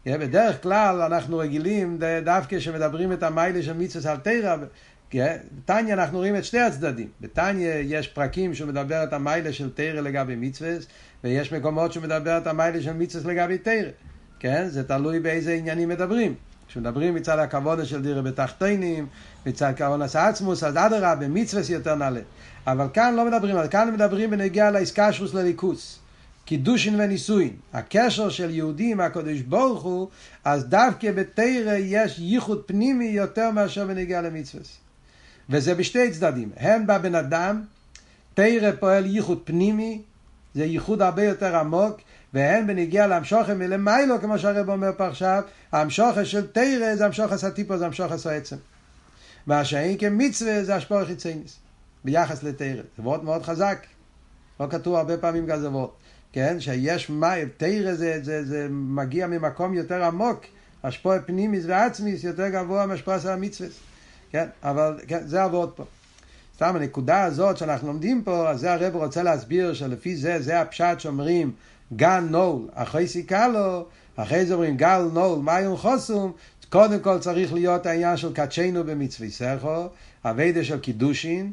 Yeah, 0.07 0.19
בדרך 0.19 0.63
כלל 0.63 1.03
אנחנו 1.03 1.39
רגילים 1.39 1.99
דווקא 2.25 2.61
שמדברים 2.61 3.13
את 3.13 3.23
המיילה 3.23 3.63
של 3.63 3.73
מצווה 3.73 4.13
על 4.13 4.17
תירה, 4.17 4.57
בתניא 5.15 5.95
אנחנו 5.95 6.19
רואים 6.19 6.37
את 6.37 6.45
שני 6.45 6.61
הצדדים. 6.61 7.09
בתניא 7.21 7.73
יש 7.75 8.09
פרקים 8.09 8.55
שמדבר 8.55 9.05
את 9.05 9.13
המיילה 9.13 9.53
של 9.53 9.71
תרא 9.75 10.01
לגבי 10.01 10.37
מצווה, 10.37 10.71
ויש 11.25 11.53
מקומות 11.53 11.93
שמדבר 11.93 12.39
את 12.39 12.47
המיילה 12.47 12.83
של 12.83 12.93
מצווה 12.93 13.33
לגבי 13.33 13.59
תרא. 13.59 13.91
כן? 14.39 14.69
זה 14.69 14.89
תלוי 14.89 15.21
באיזה 15.21 15.53
עניינים 15.53 15.89
מדברים. 15.89 16.35
כשמדברים 16.71 17.15
מצד 17.15 17.39
הכבוד 17.39 17.85
של 17.85 18.03
דירה 18.03 18.23
בתחתינים, 18.23 19.07
מצד 19.47 19.73
כוונס 19.77 20.17
עצמוס, 20.17 20.65
אז 20.65 20.77
אדרבה, 20.77 21.15
במצווה 21.15 21.63
יותר 21.69 21.95
נעלה. 21.95 22.21
אבל 22.67 22.87
כאן 22.93 23.15
לא 23.15 23.25
מדברים, 23.25 23.57
כאן 23.71 23.95
מדברים 23.95 24.31
בנגיע 24.31 24.71
לעסקשוס 24.71 25.35
לליכוס. 25.35 25.99
קידושין 26.45 27.01
ונישואין. 27.01 27.51
הקשר 27.73 28.29
של 28.29 28.51
יהודי 28.51 28.93
עם 28.93 29.01
הקדוש 29.01 29.41
ברוך 29.41 29.83
הוא, 29.83 30.09
אז 30.45 30.65
דווקא 30.65 31.13
בתרא 31.13 31.75
יש 31.79 32.19
ייחוד 32.19 32.63
פנימי 32.67 33.05
יותר 33.05 33.51
מאשר 33.51 33.87
בנגיע 33.87 34.23
למצווה. 34.23 34.65
וזה 35.51 35.75
בשתי 35.75 36.11
צדדים, 36.11 36.51
הן 36.57 36.87
בבן 36.87 37.15
אדם, 37.15 37.63
תרא 38.35 38.71
פועל 38.81 39.07
ייחוד 39.07 39.41
פנימי, 39.45 40.03
זה 40.55 40.65
ייחוד 40.65 41.03
הרבה 41.03 41.25
יותר 41.25 41.57
עמוק, 41.57 42.01
והן 42.35 42.67
בנגיע 42.67 43.07
להמשוכם 43.07 43.59
מלמיילו, 43.59 44.21
כמו 44.21 44.39
שהרב 44.39 44.71
אומר 44.71 44.91
פה 44.97 45.07
עכשיו, 45.07 45.43
המשוכם 45.73 46.25
של 46.25 46.47
תרא 46.47 46.97
זה 46.97 47.07
המשוכם 47.07 47.47
הטיפו, 47.47 47.79
זה 47.79 47.87
המשוכם 47.87 48.15
העצם. 48.31 48.57
מה 49.47 49.65
שאין 49.65 49.99
כמצווה 49.99 50.65
זה 50.65 50.75
השפוע 50.75 51.05
חיצייניס, 51.05 51.59
ביחס 52.05 52.43
לתרא. 52.43 52.83
זה 52.97 53.03
וורט 53.03 53.23
מאוד 53.23 53.43
חזק, 53.43 53.87
לא 54.61 54.67
כתוב 54.71 54.95
הרבה 54.95 55.17
פעמים 55.17 55.47
כזה 55.51 55.71
וורט, 55.71 55.91
כן? 56.33 56.61
שיש 56.61 57.11
מה, 57.11 57.35
תרא 57.57 57.95
זה, 57.95 58.19
זה, 58.23 58.45
זה 58.45 58.67
מגיע 58.71 59.27
ממקום 59.27 59.75
יותר 59.75 60.05
עמוק, 60.05 60.45
השפוע 60.83 61.19
פנימיס 61.27 61.65
ועצמיס 61.67 62.25
יותר 62.25 62.49
גבוה 62.49 62.87
מהשפוע 62.87 63.21
של 63.21 63.29
המצווה. 63.29 63.69
כן, 64.31 64.47
אבל 64.63 65.01
כן, 65.07 65.27
זה 65.27 65.43
עבוד 65.43 65.73
פה. 65.77 65.85
סתם 66.57 66.77
הנקודה 66.77 67.25
הזאת 67.25 67.57
שאנחנו 67.57 67.89
לומדים 67.89 68.23
פה, 68.25 68.51
אז 68.51 68.61
זה 68.61 68.73
הרב 68.73 68.97
רוצה 68.97 69.23
להסביר 69.23 69.75
שלפי 69.75 70.17
זה, 70.17 70.43
זה 70.43 70.61
הפשט 70.61 71.01
שאומרים 71.01 71.53
גן 71.97 72.27
נול, 72.31 72.69
אחרי 72.75 73.09
סיכלו, 73.09 73.87
אחרי 74.17 74.47
זה 74.47 74.55
אומרים 74.55 74.77
גל 74.77 75.03
נול, 75.13 75.39
מיון 75.39 75.77
חוסום, 75.77 76.33
קודם 76.69 77.01
כל 77.01 77.19
צריך 77.19 77.53
להיות 77.53 77.87
העניין 77.87 78.17
של 78.17 78.33
קדשנו 78.33 78.85
במצווי 78.85 79.31
סכו, 79.31 79.89
הווידה 80.25 80.65
של 80.65 80.81
קידושין, 80.81 81.53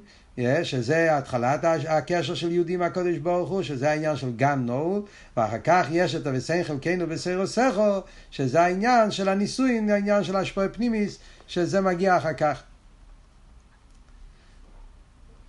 שזה 0.64 1.18
התחלת 1.18 1.60
הקשר 1.88 2.36
של 2.36 2.52
יהודים 2.52 2.82
הקודש 2.82 3.18
ברוך 3.18 3.50
הוא, 3.50 3.64
שזה 3.64 3.90
העניין 3.90 4.16
של 4.16 4.32
גן 4.36 4.60
נול, 4.66 5.02
ואחר 5.38 5.60
כך 5.64 5.88
יש 5.92 6.16
את 6.16 6.28
הווסן 6.28 6.64
חלקנו 6.64 7.08
בסרו 7.08 7.48
סכו, 7.48 8.00
שזה 8.32 8.62
העניין 8.62 9.12
של 9.12 9.30
הנישואין, 9.30 9.90
העניין 9.90 10.24
של 10.24 10.36
השפוע 10.36 10.68
פנימיס, 10.68 11.20
שזה 11.48 11.82
מגיע 11.82 12.18
אחר 12.18 12.34
כך. 12.34 12.64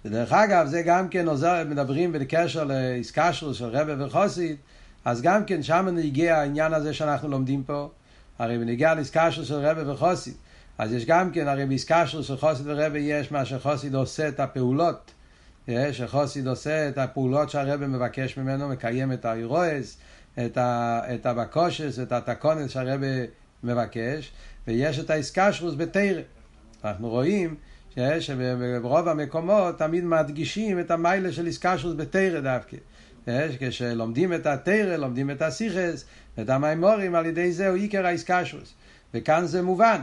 ודרך 0.04 0.32
אגב, 0.32 0.66
זה 0.66 0.82
גם 0.82 1.08
כן 1.08 1.28
עוזר, 1.28 1.64
מדברים 1.66 2.12
בקשר 2.12 2.64
לאיסקשרוס 2.64 3.56
של 3.56 3.64
רבה 3.64 4.06
וחוסית, 4.06 4.56
אז 5.04 5.22
גם 5.22 5.44
כן 5.44 5.62
שם 5.62 5.88
נגיע 5.92 6.38
העניין 6.38 6.74
הזה 6.74 6.94
שאנחנו 6.94 7.28
לומדים 7.28 7.62
פה, 7.62 7.88
הרי 8.38 8.58
בנגיע 8.58 8.94
לאיסקשרוס 8.94 9.48
של 9.48 9.54
רבה 9.54 9.92
וחוסית, 9.92 10.36
אז 10.78 10.92
יש 10.92 11.04
גם 11.04 11.30
כן, 11.30 11.48
הרי 11.48 11.66
באיסקשרוס 11.66 12.26
של 12.26 12.36
חוסית 12.36 12.66
ורבה 12.66 12.98
יש 12.98 13.32
מה 13.32 13.44
שחוסית 13.44 13.94
עושה 13.94 14.28
את 14.28 14.40
הפעולות, 14.40 15.10
שחוסית 15.92 16.46
עושה 16.46 16.88
את 16.88 16.98
הפעולות 16.98 17.50
שהרבה 17.50 17.86
מבקש 17.86 18.36
ממנו, 18.36 18.68
מקיים 18.68 19.12
את 19.12 19.24
האירועס, 19.24 19.98
את, 20.46 20.58
ה, 20.58 21.00
את 21.14 21.26
הבקושס, 21.26 21.98
את 22.02 22.12
התקונס 22.12 22.70
שהרבה 22.70 23.06
מבקש, 23.64 24.32
ויש 24.66 24.98
את 24.98 25.10
האיסקשרוס 25.10 25.74
בתרא. 25.74 26.20
אנחנו 26.84 27.08
רואים 27.08 27.54
שברוב 28.20 29.08
המקומות 29.08 29.78
תמיד 29.78 30.04
מדגישים 30.04 30.80
את 30.80 30.90
המיילה 30.90 31.32
של 31.32 31.46
איסקשרוס 31.46 31.94
בתרא 31.96 32.40
דווקא. 32.40 32.76
כשלומדים 33.58 34.34
את 34.34 34.46
התרא, 34.46 34.96
לומדים 34.96 35.30
את 35.30 35.42
הסיכס, 35.42 36.04
את 36.40 36.50
המימורים, 36.50 37.14
על 37.14 37.26
ידי 37.26 37.52
זה 37.52 37.68
הוא 37.68 37.76
עיקר 37.76 38.06
האיסקשרוס. 38.06 38.74
וכאן 39.14 39.46
זה 39.46 39.62
מובן. 39.62 40.00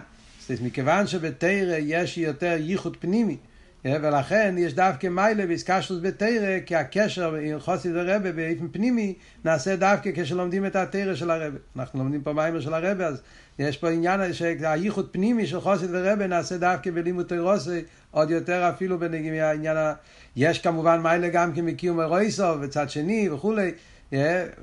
מכיוון 0.61 1.07
שבתרא 1.07 1.75
יש 1.79 2.17
יותר 2.17 2.55
ייחוד 2.59 2.97
פנימי, 2.99 3.37
ולכן 3.85 4.55
יש 4.57 4.73
דווקא 4.73 5.07
מיילה 5.07 5.43
ואיסקשרוס 5.47 5.99
בתרא, 6.01 6.59
כי 6.65 6.75
הקשר 6.75 7.35
עם 7.35 7.59
חוסי 7.59 7.89
ורבה 7.93 8.31
באופן 8.31 8.67
פנימי 8.71 9.13
נעשה 9.45 9.75
דווקא 9.75 10.09
כשלומדים 10.15 10.65
את 10.65 10.75
התרא 10.75 11.15
של 11.15 11.31
הרבה. 11.31 11.57
אנחנו 11.75 11.99
לומדים 11.99 12.21
פה 12.21 12.33
מיימר 12.33 12.59
של 12.59 12.73
הרבה, 12.73 13.07
אז 13.07 13.21
יש 13.59 13.77
פה 13.77 13.89
עניין 13.89 14.33
שהייחוד 14.33 15.09
פנימי 15.11 15.47
של 15.47 15.61
חוסי 15.61 15.85
ורבה 15.91 16.27
נעשה 16.27 16.57
דווקא 16.57 16.91
בלימוד 16.91 17.25
תירוסי, 17.25 17.81
עוד 18.11 18.31
יותר 18.31 18.69
אפילו 18.69 18.99
בעניין 18.99 19.77
ה... 19.77 19.93
יש 20.35 20.59
כמובן 20.59 20.99
מיילה 21.01 21.29
גם 21.29 21.53
כן 21.53 21.65
מקיום 21.65 22.01
אירויסו 22.01 22.61
וצד 22.61 22.89
שני 22.89 23.29
וכולי, 23.29 23.71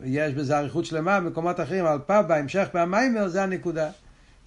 יש 0.05 0.33
בזה 0.37 0.59
אריכות 0.59 0.85
שלמה 0.85 1.21
במקומות 1.21 1.61
אחרים, 1.61 1.85
אבל 1.85 1.99
פעם 2.07 2.29
בהמשך 2.29 2.69
במיימר 2.75 3.29
זה 3.29 3.43
הנקודה. 3.43 3.91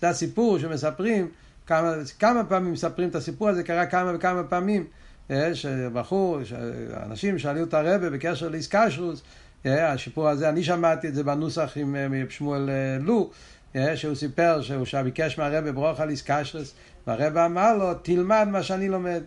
זה 0.01 0.09
הסיפור 0.09 0.59
שמספרים. 0.59 1.27
כמה, 1.67 1.93
כמה 2.19 2.43
פעמים 2.43 2.73
מספרים 2.73 3.09
את 3.09 3.15
הסיפור 3.15 3.49
הזה, 3.49 3.63
קרה 3.63 3.85
כמה 3.85 4.11
וכמה 4.15 4.43
פעמים, 4.43 4.85
אה, 5.31 5.55
שבחור, 5.55 6.39
אנשים 7.03 7.39
שאלו 7.39 7.63
את 7.63 7.73
הרבה 7.73 8.09
בקשר 8.09 8.49
לאיסקשרוס, 8.49 9.21
אה, 9.65 9.91
הסיפור 9.91 10.29
הזה, 10.29 10.49
אני 10.49 10.63
שמעתי 10.63 11.07
את 11.07 11.15
זה 11.15 11.23
בנוסח 11.23 11.71
עם 11.75 11.95
אה, 11.95 12.23
שמואל 12.29 12.69
לו, 12.99 13.29
שהוא 13.95 14.15
סיפר 14.15 14.61
שהוא 14.61 15.01
ביקש 15.03 15.37
מהרבה 15.37 15.71
ברוך 15.71 15.99
על 15.99 16.09
איסקשרוס, 16.09 16.73
והרבה 17.07 17.45
אמר 17.45 17.77
לו, 17.77 17.93
תלמד 17.93 18.47
מה 18.51 18.63
שאני 18.63 18.89
לומד. 18.89 19.21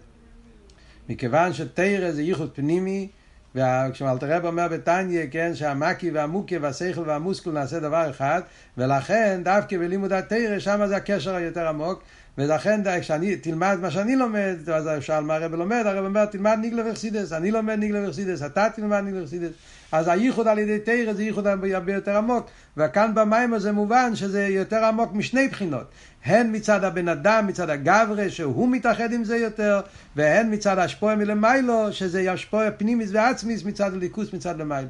מכיוון 1.09 1.53
שתרא 1.53 2.11
זה 2.11 2.22
ייחוד 2.22 2.51
פנימי, 2.55 3.09
וכשאלתר 3.55 4.26
רב 4.36 4.45
אומר 4.45 4.68
בתניא, 4.68 5.26
כן, 5.30 5.55
שהמקי 5.55 6.11
והמוקי 6.11 6.59
והשכל 6.59 7.01
והמוסקול 7.07 7.53
נעשה 7.53 7.80
דבר 7.80 8.11
אחד, 8.11 8.43
ולכן 8.78 9.41
דווקא 9.45 9.78
בלימוד 9.78 10.12
התרא, 10.12 10.59
שם 10.59 10.86
זה 10.86 10.97
הקשר 10.97 11.34
היותר 11.34 11.68
עמוק, 11.68 12.03
ולכן 12.39 13.01
כשאני, 13.01 13.36
תלמד 13.36 13.78
מה 13.82 13.91
שאני 13.91 14.16
לומד, 14.16 14.57
אז 14.74 14.89
שאל 15.01 15.24
מה 15.24 15.34
הרב 15.34 15.55
לומד, 15.55 15.82
הרב 15.86 16.05
אומר 16.05 16.24
תלמד 16.24 16.59
ניגלה 16.61 16.91
וחסידס, 16.91 17.32
אני 17.32 17.51
לומד 17.51 17.78
ניגלה 17.78 18.09
וחסידס, 18.09 18.43
אתה 18.43 18.68
תלמד 18.74 19.01
ניגלה 19.01 19.22
וחסידס. 19.22 19.51
אז 19.93 20.09
הייחוד 20.09 20.49
על 20.49 20.59
ידי 20.59 20.78
תרא 20.78 21.12
זה 21.12 21.22
ייחוד 21.22 21.47
הרבה 21.47 21.93
יותר 21.93 22.16
עמוק, 22.16 22.47
וכאן 22.76 23.14
במים 23.14 23.55
הזה 23.55 23.72
מובן 23.72 24.16
שזה 24.16 24.47
יותר 24.47 24.84
עמוק 24.84 25.12
משני 25.12 25.49
בחינות. 25.49 25.91
הן 26.24 26.57
מצד 26.57 26.84
הבן 26.84 27.09
אדם, 27.09 27.47
מצד 27.47 27.70
הגברה, 27.70 28.30
שהוא 28.30 28.68
מתאחד 28.68 29.12
עם 29.12 29.24
זה 29.24 29.36
יותר, 29.36 29.80
והן 30.16 30.55
מצד 30.55 30.78
השפוע 30.78 31.14
מלמיילו, 31.14 31.93
שזה 31.93 32.32
השפוע 32.32 32.70
פנימיס 32.70 33.11
ועצמיס 33.12 33.64
מצד 33.64 33.95
הליכוס 33.95 34.32
מצד 34.32 34.59
למיילו. 34.59 34.89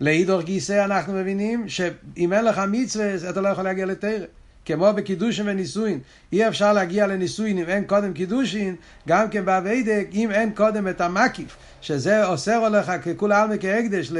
לאידור 0.00 0.42
גיסא 0.42 0.84
אנחנו 0.84 1.12
מבינים 1.12 1.68
שאם 1.68 2.32
אין 2.32 2.44
לך 2.44 2.60
מצווה, 2.68 3.30
אתה 3.30 3.40
לא 3.40 3.48
יכול 3.48 3.64
להגיע 3.64 3.86
לתרא. 3.86 4.26
כמו 4.68 4.92
בקידושין 4.96 5.48
ונישואין, 5.48 6.00
אי 6.32 6.48
אפשר 6.48 6.72
להגיע 6.72 7.06
לנישואין 7.06 7.58
אם 7.58 7.68
אין 7.68 7.84
קודם 7.84 8.12
קידושין, 8.12 8.76
גם 9.08 9.30
כן 9.30 9.44
באביידק, 9.44 10.06
אם 10.12 10.30
אין 10.30 10.54
קודם 10.54 10.88
את 10.88 11.00
המקיף, 11.00 11.56
שזה 11.80 12.26
אוסר 12.26 12.64
עליך 12.64 12.92
ככול 13.04 13.32
עלמא 13.32 13.54
כהקדש, 13.60 14.12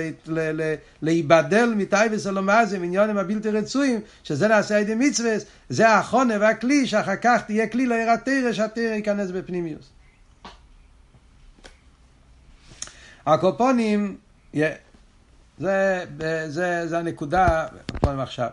להיבדל 1.02 1.74
מטייבס 1.76 2.26
אלומזים, 2.26 2.82
עניונים 2.82 3.18
הבלתי 3.18 3.50
רצויים, 3.50 4.00
שזה 4.24 4.48
נעשה 4.48 4.76
על 4.76 4.82
ידי 4.82 4.94
מצווה, 4.94 5.36
זה 5.68 5.88
החונה 5.88 6.34
והכלי, 6.40 6.86
שאחר 6.86 7.16
כך 7.16 7.42
תהיה 7.46 7.66
כלי 7.66 7.86
לעיר 7.86 8.10
התרא, 8.10 8.52
שהתרא 8.52 8.82
ייכנס 8.82 9.30
בפנימיוס. 9.30 9.90
הקופונים, 13.26 14.16
זה, 15.58 16.04
זה, 16.48 16.86
זה 16.86 16.98
הנקודה, 16.98 17.66
עכשיו. 18.02 18.46